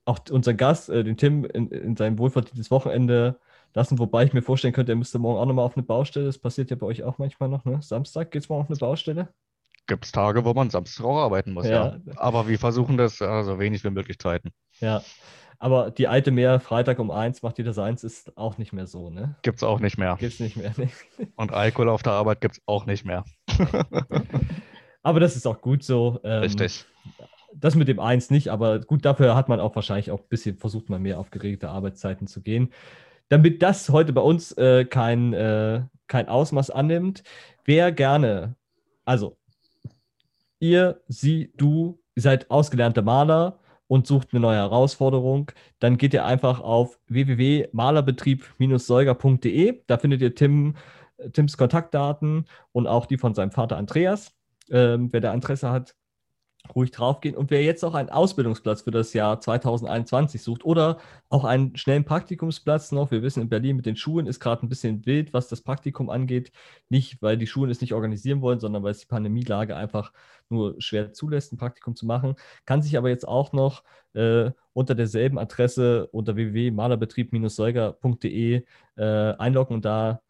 [0.04, 3.40] auch unseren Gast, äh, den Tim, in, in sein wohlverdientes Wochenende
[3.74, 3.98] lassen.
[3.98, 6.26] Wobei ich mir vorstellen könnte, er müsste morgen auch nochmal auf eine Baustelle.
[6.26, 7.80] Das passiert ja bei euch auch manchmal noch, ne?
[7.82, 9.28] Samstag geht es mal auf eine Baustelle?
[9.86, 11.98] Gibt es Tage, wo man Samstag auch arbeiten muss, ja.
[12.04, 12.12] ja.
[12.16, 14.50] Aber wir versuchen das äh, so wenig wie möglich zu halten.
[14.80, 15.02] Ja.
[15.58, 19.10] Aber die alte mehr Freitag um eins macht jeder seins ist auch nicht mehr so,
[19.10, 19.36] ne?
[19.42, 20.16] Gibt es auch nicht mehr.
[20.18, 20.72] Gibt es nicht mehr.
[20.76, 20.88] Ne?
[21.36, 23.24] Und Alkohol auf der Arbeit gibt es auch nicht mehr.
[25.04, 26.18] aber das ist auch gut so.
[26.24, 26.84] Ähm, Richtig.
[27.54, 30.56] Das mit dem Eins nicht, aber gut, dafür hat man auch wahrscheinlich auch ein bisschen
[30.56, 32.72] versucht, mal mehr auf geregelte Arbeitszeiten zu gehen.
[33.28, 37.22] Damit das heute bei uns äh, kein, äh, kein Ausmaß annimmt,
[37.64, 38.56] wer gerne,
[39.04, 39.36] also
[40.62, 43.60] ihr, sie, du, seid ausgelernte Maler,
[43.92, 49.82] und sucht eine neue Herausforderung, dann geht ihr einfach auf www.malerbetrieb-säuger.de.
[49.86, 50.76] Da findet ihr Tim,
[51.34, 54.32] Tims Kontaktdaten und auch die von seinem Vater Andreas.
[54.70, 55.94] Ähm, wer da Interesse hat,
[56.74, 57.36] ruhig draufgehen.
[57.36, 60.98] Und wer jetzt auch einen Ausbildungsplatz für das Jahr 2021 sucht oder
[61.28, 64.68] auch einen schnellen Praktikumsplatz noch, wir wissen, in Berlin mit den Schulen ist gerade ein
[64.68, 66.52] bisschen wild, was das Praktikum angeht.
[66.88, 70.12] Nicht, weil die Schulen es nicht organisieren wollen, sondern weil es die Pandemielage einfach
[70.48, 72.36] nur schwer zulässt, ein Praktikum zu machen.
[72.66, 73.82] Kann sich aber jetzt auch noch
[74.14, 78.64] äh, unter derselben Adresse unter www.malerbetrieb-säuger.de
[78.96, 80.22] äh, einloggen und da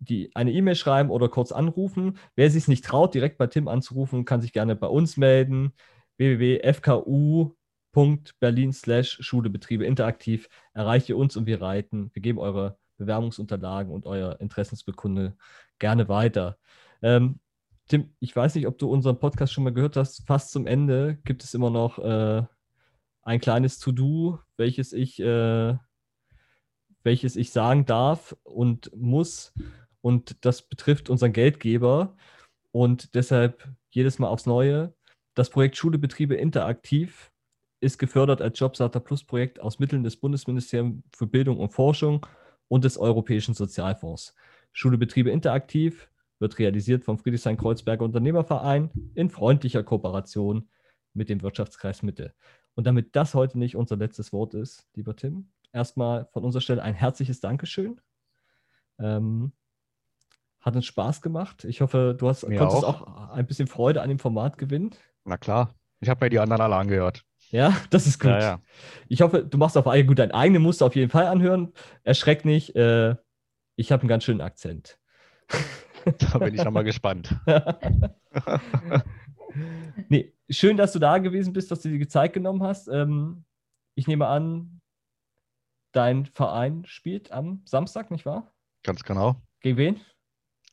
[0.00, 2.18] die eine E-Mail schreiben oder kurz anrufen.
[2.34, 5.72] Wer sich nicht traut, direkt bei Tim anzurufen, kann sich gerne bei uns melden.
[6.16, 7.54] www.fku.berlin
[8.72, 10.48] Schulebetriebe interaktiv.
[10.72, 12.10] Erreiche uns und wir reiten.
[12.14, 15.36] Wir geben eure Bewerbungsunterlagen und euer Interessensbekunde
[15.78, 16.58] gerne weiter.
[17.02, 17.40] Ähm,
[17.88, 20.24] Tim, ich weiß nicht, ob du unseren Podcast schon mal gehört hast.
[20.26, 22.44] Fast zum Ende gibt es immer noch äh,
[23.22, 25.76] ein kleines To-Do, welches ich, äh,
[27.02, 29.52] welches ich sagen darf und muss.
[30.00, 32.16] Und das betrifft unseren Geldgeber.
[32.72, 34.94] Und deshalb jedes Mal aufs Neue.
[35.34, 37.30] Das Projekt Schulebetriebe interaktiv
[37.80, 42.26] ist gefördert als Jobsata Plus Projekt aus Mitteln des Bundesministeriums für Bildung und Forschung
[42.68, 44.34] und des Europäischen Sozialfonds.
[44.72, 50.68] Schulebetriebe interaktiv wird realisiert vom Friedrichshain-Kreuzberger Unternehmerverein in freundlicher Kooperation
[51.14, 52.34] mit dem Wirtschaftskreis Mitte.
[52.74, 56.82] Und damit das heute nicht unser letztes Wort ist, lieber Tim, erstmal von unserer Stelle
[56.82, 58.00] ein herzliches Dankeschön.
[58.98, 59.52] Ähm,
[60.60, 61.64] hat uns Spaß gemacht.
[61.64, 63.02] Ich hoffe, du hast, konntest auch.
[63.02, 64.90] auch ein bisschen Freude an dem Format gewinnen.
[65.24, 65.74] Na klar.
[66.00, 67.24] Ich habe mir die anderen alle angehört.
[67.50, 68.30] Ja, das ist gut.
[68.30, 68.60] Ja, ja.
[69.08, 71.72] Ich hoffe, du machst auf gut dein eigene Muster auf jeden Fall anhören.
[72.02, 72.74] Erschreck nicht.
[72.76, 73.16] Äh,
[73.76, 74.98] ich habe einen ganz schönen Akzent.
[76.02, 77.36] Da bin ich nochmal gespannt.
[80.08, 82.88] nee, schön, dass du da gewesen bist, dass du dir die Zeit genommen hast.
[82.88, 83.44] Ähm,
[83.94, 84.80] ich nehme an,
[85.92, 88.50] dein Verein spielt am Samstag, nicht wahr?
[88.82, 89.36] Ganz genau.
[89.60, 90.00] Gegen wen?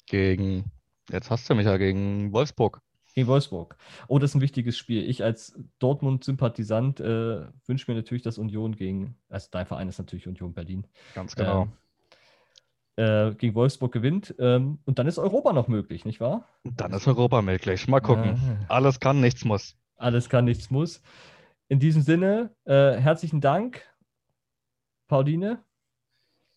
[0.08, 0.72] Gegen,
[1.10, 2.82] jetzt hast du mich ja, gegen Wolfsburg.
[3.14, 3.78] Gegen Wolfsburg.
[4.08, 5.08] Oh, das ist ein wichtiges Spiel.
[5.10, 10.28] Ich als Dortmund-Sympathisant äh, wünsche mir natürlich, dass Union gegen, also dein Verein ist natürlich
[10.28, 10.88] Union Berlin.
[11.16, 11.64] Ganz genau.
[12.96, 14.36] Ähm, äh, gegen Wolfsburg gewinnt.
[14.40, 16.48] Ähm, und dann ist Europa noch möglich, nicht wahr?
[16.64, 17.88] Dann ist Europa möglich.
[17.88, 18.40] Mal gucken.
[18.70, 18.76] Ah.
[18.76, 19.76] Alles kann, nichts muss.
[19.98, 21.02] Alles kann, nichts muss.
[21.70, 23.84] In diesem Sinne, äh, herzlichen Dank,
[25.08, 25.64] Pauline.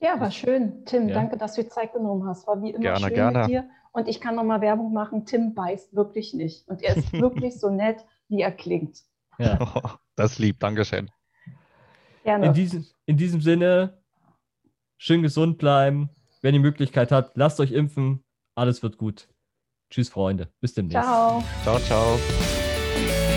[0.01, 0.85] Ja, war schön.
[0.87, 1.15] Tim, ja.
[1.15, 2.47] danke, dass du die Zeit genommen hast.
[2.47, 3.39] War wie immer gerne, schön gerne.
[3.41, 3.69] mit dir.
[3.93, 5.27] Und ich kann nochmal Werbung machen.
[5.27, 6.67] Tim beißt wirklich nicht.
[6.69, 9.03] Und er ist wirklich so nett, wie er klingt.
[9.39, 9.59] Ja.
[10.17, 11.11] das lieb, Dankeschön.
[12.25, 12.47] Gerne.
[12.47, 13.99] In diesem, in diesem Sinne,
[14.97, 16.11] schön gesund bleiben.
[16.41, 18.25] Wenn ihr die Möglichkeit habt, lasst euch impfen.
[18.55, 19.29] Alles wird gut.
[19.91, 20.49] Tschüss, Freunde.
[20.61, 21.03] Bis demnächst.
[21.03, 21.43] Ciao.
[21.63, 23.30] Ciao, ciao.